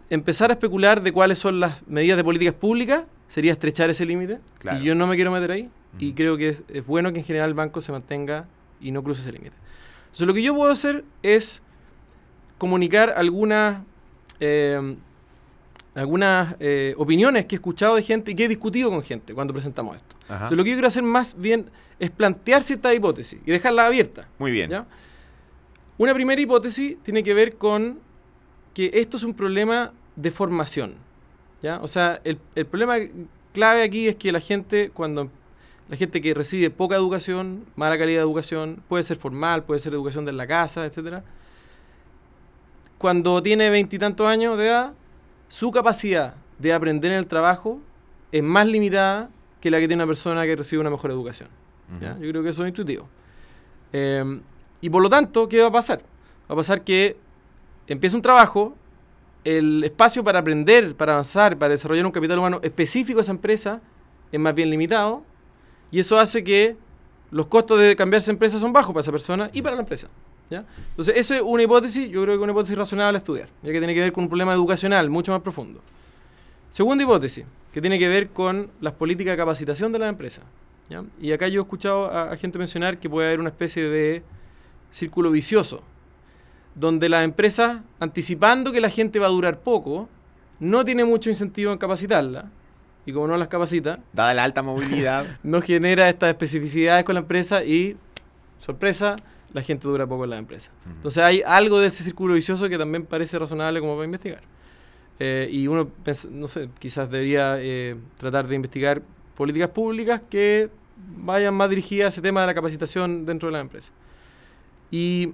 Empezar 0.10 0.50
a 0.50 0.54
especular 0.54 1.02
de 1.02 1.12
cuáles 1.12 1.39
son 1.39 1.60
las 1.60 1.86
medidas 1.88 2.17
de 2.17 2.24
políticas 2.24 2.54
públicas 2.54 3.06
sería 3.28 3.54
estrechar 3.54 3.89
ese 3.89 4.06
límite. 4.06 4.39
Claro. 4.60 4.80
Y 4.80 4.84
yo 4.84 4.96
no 4.96 5.08
me 5.08 5.15
quiero 5.15 5.32
meter 5.32 5.52
ahí. 5.52 5.70
Y 5.99 6.13
creo 6.13 6.38
que 6.38 6.49
es, 6.49 6.58
es 6.69 6.86
bueno 6.86 7.12
que 7.12 7.19
en 7.19 7.25
general 7.25 7.49
el 7.49 7.54
banco 7.54 7.82
se 7.82 7.91
mantenga 7.91 8.47
y 8.80 8.91
no 8.91 9.04
cruce 9.04 9.21
ese 9.21 9.32
límite. 9.32 9.56
Entonces 10.06 10.27
lo 10.27 10.34
que 10.34 10.41
yo 10.41 10.56
puedo 10.56 10.71
hacer 10.71 11.04
es 11.21 11.62
comunicar 12.58 13.13
algunas 13.15 13.84
eh, 14.39 14.95
algunas 15.95 16.56
eh, 16.60 16.93
opiniones 16.97 17.45
que 17.45 17.56
he 17.56 17.58
escuchado 17.58 17.95
de 17.95 18.04
gente 18.04 18.32
y 18.32 18.36
que 18.36 18.45
he 18.45 18.47
discutido 18.47 18.89
con 18.89 19.04
gente 19.04 19.34
cuando 19.34 19.54
presentamos 19.54 19.97
esto. 19.97 20.15
Entonces, 20.30 20.58
lo 20.58 20.63
que 20.63 20.69
yo 20.69 20.75
quiero 20.75 20.88
hacer 20.88 21.04
más 21.04 21.36
bien 21.38 21.69
es 21.99 22.10
plantear 22.10 22.63
ciertas 22.63 22.95
hipótesis 22.95 23.39
y 23.45 23.51
dejarlas 23.51 23.88
abiertas. 23.88 24.25
Muy 24.39 24.51
bien. 24.51 24.69
¿ya? 24.69 24.86
Una 25.97 26.13
primera 26.13 26.39
hipótesis 26.39 26.97
tiene 27.04 27.21
que 27.23 27.34
ver 27.34 27.58
con 27.58 27.99
que 28.73 28.89
esto 28.93 29.17
es 29.17 29.23
un 29.23 29.34
problema 29.34 29.91
de 30.15 30.32
formación. 30.32 30.95
¿ya? 31.62 31.80
O 31.82 31.89
sea, 31.89 32.21
el, 32.23 32.39
el 32.56 32.65
problema 32.65 32.95
clave 33.54 33.84
aquí 33.84 34.08
es 34.08 34.15
que 34.15 34.32
la 34.32 34.39
gente, 34.39 34.91
cuando 34.93 35.30
la 35.91 35.97
gente 35.97 36.21
que 36.21 36.34
recibe 36.34 36.69
poca 36.69 36.95
educación, 36.95 37.65
mala 37.75 37.97
calidad 37.97 38.19
de 38.19 38.23
educación, 38.23 38.82
puede 38.88 39.04
ser 39.04 39.17
formal, 39.17 39.65
puede 39.65 39.82
ser 39.82 39.91
educación 39.91 40.23
de 40.23 40.32
la 40.32 40.47
casa, 40.47 40.86
etcétera, 40.86 41.21
cuando 42.97 43.43
tiene 43.43 43.69
veintitantos 43.69 44.25
años 44.25 44.58
de 44.58 44.67
edad, 44.67 44.93
su 45.49 45.69
capacidad 45.69 46.36
de 46.60 46.71
aprender 46.71 47.12
en 47.12 47.17
el 47.17 47.27
trabajo 47.27 47.82
es 48.32 48.41
más 48.41 48.67
limitada 48.67 49.30
que 49.60 49.69
la 49.69 49.82
que 49.82 49.88
tiene 49.89 50.01
una 50.01 50.08
persona 50.08 50.45
que 50.45 50.56
recibe 50.56 50.80
una 50.80 50.89
mejor 50.89 51.12
educación. 51.12 51.49
¿ya? 51.99 52.13
Ujú. 52.13 52.23
Yo 52.23 52.30
creo 52.30 52.43
que 52.43 52.49
eso 52.51 52.63
es 52.63 52.69
intuitivo. 52.69 53.10
Eh, 53.91 54.39
y 54.80 54.89
por 54.89 55.04
lo 55.04 55.10
tanto, 55.10 55.49
¿qué 55.49 55.60
va 55.60 55.67
a 55.67 55.71
pasar? 55.73 55.99
Va 56.49 56.54
a 56.54 56.56
pasar 56.56 56.86
que 56.86 57.17
empieza 57.88 58.15
un 58.15 58.21
trabajo, 58.21 58.77
el 59.43 59.84
espacio 59.84 60.23
para 60.23 60.39
aprender, 60.39 60.95
para 60.95 61.12
avanzar, 61.12 61.58
para 61.58 61.73
desarrollar 61.73 62.06
un 62.06 62.13
capital 62.13 62.39
humano 62.39 62.62
específico 62.63 63.17
de 63.17 63.23
esa 63.23 63.34
empresa 63.34 63.82
es 64.32 64.39
más 64.39 64.56
bien 64.56 64.69
limitado, 64.69 65.25
y 65.91 65.99
eso 65.99 66.17
hace 66.17 66.43
que 66.43 66.75
los 67.30 67.47
costos 67.47 67.80
de 67.80 67.95
cambiarse 67.95 68.27
de 68.27 68.34
empresa 68.34 68.60
son 68.60 68.73
bajos 68.73 68.93
para 68.93 69.01
esa 69.01 69.12
persona 69.12 69.49
y 69.54 69.62
para 69.62 69.75
la 69.75 69.82
empresa. 69.82 70.08
¿ya? 70.49 70.65
Entonces, 70.89 71.15
eso 71.17 71.36
es 71.36 71.41
una 71.41 71.63
hipótesis, 71.63 72.10
yo 72.10 72.23
creo 72.23 72.36
que 72.36 72.36
es 72.36 72.41
una 72.41 72.51
hipótesis 72.51 72.77
razonable 72.77 73.17
a 73.17 73.19
estudiar, 73.19 73.49
ya 73.62 73.71
que 73.71 73.77
tiene 73.77 73.93
que 73.93 73.99
ver 73.99 74.12
con 74.12 74.23
un 74.23 74.30
problema 74.30 74.54
educacional 74.54 75.10
mucho 75.10 75.32
más 75.32 75.41
profundo. 75.41 75.82
Segunda 76.69 77.04
hipótesis, 77.04 77.45
que 77.73 77.82
tiene 77.82 77.99
que 77.99 78.08
ver 78.08 78.30
con 78.30 78.69
las 78.80 78.93
políticas 78.93 79.34
de 79.34 79.38
capacitación 79.38 79.91
de 79.91 79.99
la 79.99 80.08
empresa. 80.08 80.41
¿ya? 80.89 81.04
Y 81.21 81.32
acá 81.32 81.47
yo 81.47 81.62
he 81.62 81.63
escuchado 81.63 82.06
a, 82.10 82.32
a 82.32 82.38
gente 82.38 82.58
mencionar 82.58 82.97
que 82.97 83.10
puede 83.10 83.27
haber 83.27 83.39
una 83.39 83.49
especie 83.49 83.84
de 83.84 84.23
círculo 84.91 85.32
vicioso, 85.32 85.82
donde 86.75 87.10
las 87.10 87.23
empresas, 87.23 87.82
anticipando 87.99 88.71
que 88.71 88.80
la 88.80 88.89
gente 88.89 89.19
va 89.19 89.27
a 89.27 89.30
durar 89.30 89.60
poco, 89.60 90.08
no 90.60 90.86
tiene 90.86 91.04
mucho 91.04 91.30
incentivo 91.30 91.71
en 91.71 91.77
capacitarla, 91.77 92.49
y 93.06 93.14
como 93.14 93.28
no 93.28 93.38
las 93.38 93.48
capacita, 93.48 94.00
Dada 94.14 94.34
la 94.34 94.44
alta 94.44 94.62
movilidad. 94.62 95.26
no 95.44 95.62
genera 95.62 96.10
estas 96.10 96.30
especificidades 96.30 97.04
con 97.04 97.16
la 97.16 97.22
empresa 97.22 97.64
y, 97.64 97.98
sorpresa, 98.60 99.16
la 99.54 99.62
gente 99.62 99.88
dura 99.88 100.08
poco 100.08 100.24
en 100.24 100.30
la 100.30 100.38
empresa. 100.38 100.72
Entonces 100.86 101.24
hay 101.24 101.42
algo 101.46 101.80
de 101.80 101.88
ese 101.88 102.04
círculo 102.04 102.36
vicioso 102.36 102.70
que 102.70 102.78
también 102.78 103.06
parece 103.06 103.38
razonable 103.38 103.80
como 103.80 103.96
para 103.96 104.06
investigar. 104.06 104.42
Eh, 105.20 105.50
y 105.52 105.68
uno, 105.68 105.90
no 106.32 106.48
sé, 106.48 106.70
quizás 106.80 107.12
debería 107.12 107.58
eh, 107.60 107.96
tratar 108.18 108.48
de 108.48 108.56
investigar 108.56 109.02
políticas 109.36 109.70
públicas 109.70 110.22
que 110.30 110.70
vayan 111.18 111.54
más 111.54 111.70
dirigidas 111.70 112.06
a 112.06 112.10
ese 112.10 112.22
tema 112.22 112.42
de 112.42 112.48
la 112.48 112.54
capacitación 112.54 113.26
dentro 113.26 113.50
de 113.50 113.54
la 113.54 113.60
empresa. 113.60 113.92
Y, 114.90 115.34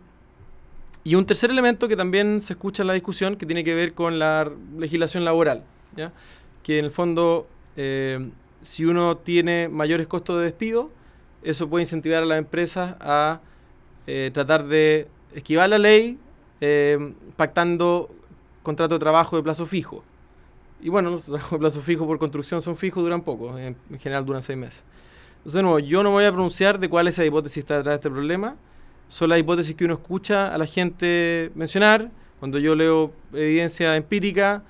y 1.03 1.15
un 1.15 1.25
tercer 1.25 1.51
elemento 1.51 1.87
que 1.87 1.95
también 1.95 2.41
se 2.41 2.53
escucha 2.53 2.83
en 2.83 2.87
la 2.87 2.93
discusión 2.93 3.35
que 3.35 3.45
tiene 3.45 3.63
que 3.63 3.73
ver 3.75 3.93
con 3.93 4.19
la 4.19 4.51
legislación 4.77 5.25
laboral, 5.25 5.63
¿ya? 5.95 6.11
que 6.63 6.79
en 6.79 6.85
el 6.85 6.91
fondo, 6.91 7.47
eh, 7.77 8.29
si 8.63 8.85
uno 8.85 9.17
tiene 9.17 9.69
mayores 9.69 10.07
costos 10.07 10.39
de 10.39 10.45
despido, 10.45 10.89
eso 11.43 11.69
puede 11.69 11.83
incentivar 11.83 12.23
a 12.23 12.25
las 12.25 12.39
empresas 12.39 12.95
a 12.99 13.39
eh, 14.07 14.31
tratar 14.33 14.65
de 14.65 15.07
esquivar 15.33 15.69
la 15.69 15.77
ley 15.77 16.17
eh, 16.59 17.13
pactando 17.35 18.09
contrato 18.63 18.95
de 18.95 18.99
trabajo 18.99 19.37
de 19.37 19.43
plazo 19.43 19.65
fijo. 19.67 20.03
Y 20.81 20.89
bueno, 20.89 21.11
los 21.11 21.21
trabajos 21.21 21.51
de 21.51 21.57
plazo 21.59 21.81
fijo 21.81 22.05
por 22.05 22.17
construcción 22.19 22.61
son 22.61 22.75
fijos, 22.75 23.03
duran 23.03 23.21
poco, 23.21 23.57
en, 23.57 23.77
en 23.89 23.99
general 23.99 24.25
duran 24.25 24.41
seis 24.41 24.57
meses. 24.57 24.83
Entonces, 25.37 25.53
de 25.59 25.63
nuevo, 25.63 25.79
yo 25.79 26.01
no 26.01 26.09
me 26.09 26.15
voy 26.15 26.25
a 26.25 26.31
pronunciar 26.31 26.79
de 26.79 26.89
cuál 26.89 27.07
es 27.07 27.17
la 27.19 27.25
hipótesis 27.25 27.59
está 27.59 27.77
detrás 27.77 27.93
de 27.93 27.95
este 27.95 28.09
problema, 28.09 28.55
son 29.07 29.29
las 29.29 29.39
hipótesis 29.39 29.75
que 29.75 29.85
uno 29.85 29.93
escucha 29.93 30.53
a 30.53 30.57
la 30.57 30.65
gente 30.65 31.51
mencionar, 31.55 32.09
cuando 32.39 32.59
yo 32.59 32.75
leo 32.75 33.13
evidencia 33.33 33.95
empírica, 33.95 34.63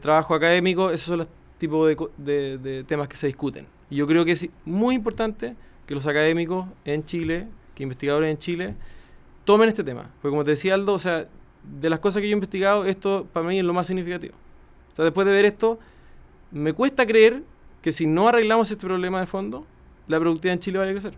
trabajo 0.00 0.34
académico, 0.34 0.90
esos 0.90 1.08
son 1.08 1.18
los 1.18 1.28
tipos 1.58 1.88
de, 1.88 1.96
de- 2.18 2.58
de 2.58 2.84
temas 2.84 3.08
que 3.08 3.16
se 3.16 3.26
discuten. 3.26 3.66
Y 3.90 3.96
yo 3.96 4.06
creo 4.06 4.24
que 4.24 4.32
es 4.32 4.48
muy 4.64 4.94
importante 4.94 5.54
que 5.86 5.94
los 5.94 6.06
académicos 6.06 6.66
en 6.84 7.04
Chile, 7.04 7.46
que 7.74 7.82
investigadores 7.82 8.30
en 8.30 8.38
Chile, 8.38 8.74
tomen 9.44 9.68
este 9.68 9.84
tema. 9.84 10.10
Porque 10.20 10.32
como 10.32 10.44
te 10.44 10.50
decía 10.52 10.74
Aldo, 10.74 10.94
o 10.94 10.98
sea, 10.98 11.26
de 11.80 11.90
las 11.90 12.00
cosas 12.00 12.20
que 12.20 12.28
yo 12.28 12.32
he 12.32 12.38
investigado, 12.38 12.84
esto 12.84 13.26
para 13.32 13.46
mí 13.46 13.58
es 13.58 13.64
lo 13.64 13.72
más 13.72 13.86
significativo. 13.86 14.34
O 14.92 14.96
sea, 14.96 15.04
después 15.04 15.26
de 15.26 15.32
ver 15.32 15.44
esto, 15.44 15.78
me 16.50 16.72
cuesta 16.72 17.06
creer 17.06 17.42
que 17.82 17.92
si 17.92 18.06
no 18.06 18.28
arreglamos 18.28 18.70
este 18.70 18.84
problema 18.86 19.20
de 19.20 19.26
fondo, 19.26 19.66
la 20.08 20.18
productividad 20.18 20.54
en 20.54 20.60
Chile 20.60 20.78
vaya 20.78 20.90
a 20.90 20.94
crecer. 20.94 21.14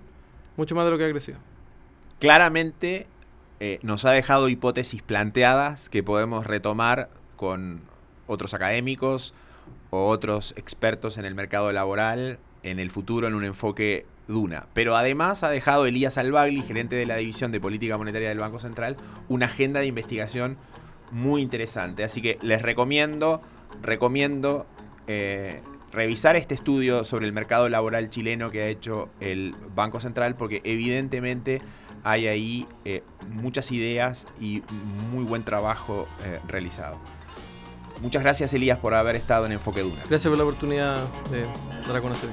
Mucho 0.57 0.74
más 0.74 0.85
de 0.85 0.90
lo 0.90 0.98
que 0.98 1.05
ha 1.05 1.11
crecido. 1.11 1.38
Claramente 2.18 3.07
eh, 3.61 3.79
nos 3.83 4.05
ha 4.05 4.11
dejado 4.12 4.48
hipótesis 4.48 5.03
planteadas 5.03 5.88
que 5.88 6.03
podemos 6.03 6.46
retomar 6.46 7.11
con 7.37 7.81
otros 8.27 8.55
académicos 8.55 9.35
o 9.90 10.09
otros 10.09 10.55
expertos 10.57 11.18
en 11.18 11.24
el 11.24 11.35
mercado 11.35 11.72
laboral 11.72 12.38
en 12.62 12.79
el 12.79 12.90
futuro 12.90 13.29
en 13.29 13.35
un 13.35 13.44
enfoque 13.44 14.07
Duna. 14.27 14.66
Pero 14.74 14.94
además 14.96 15.42
ha 15.42 15.51
dejado 15.51 15.87
Elías 15.87 16.18
Albagli, 16.18 16.62
gerente 16.62 16.96
de 16.96 17.07
la 17.07 17.16
División 17.16 17.51
de 17.51 17.61
Política 17.61 17.96
Monetaria 17.96 18.29
del 18.29 18.38
Banco 18.38 18.59
Central, 18.59 18.96
una 19.29 19.46
agenda 19.46 19.81
de 19.81 19.87
investigación 19.87 20.59
muy 21.11 21.40
interesante. 21.40 22.05
Así 22.05 22.20
que 22.20 22.38
les 22.42 22.61
recomiendo, 22.61 23.40
recomiendo 23.83 24.66
eh, 25.07 25.62
revisar 25.92 26.37
este 26.37 26.55
estudio 26.55 27.05
sobre 27.05 27.27
el 27.27 27.33
mercado 27.33 27.68
laboral 27.70 28.11
chileno 28.11 28.51
que 28.51 28.62
ha 28.62 28.66
hecho 28.66 29.09
el 29.20 29.57
Banco 29.74 29.98
Central, 30.01 30.37
porque 30.37 30.61
evidentemente 30.64 31.62
hay 32.05 32.27
ahí 32.27 32.68
eh, 32.85 33.03
muchas 33.31 33.72
ideas 33.72 34.29
y 34.38 34.62
muy 35.11 35.24
buen 35.24 35.44
trabajo 35.44 36.07
eh, 36.24 36.38
realizado. 36.46 36.98
Muchas 38.00 38.22
gracias, 38.22 38.52
Elías, 38.52 38.78
por 38.78 38.94
haber 38.94 39.16
estado 39.16 39.46
en 39.46 39.52
Enfoque 39.52 39.82
Duna. 39.82 40.02
Gracias 40.08 40.28
por 40.28 40.38
la 40.38 40.44
oportunidad 40.44 40.96
de 41.30 41.46
dar 41.87 41.96
a 41.96 42.00
conocer. 42.00 42.30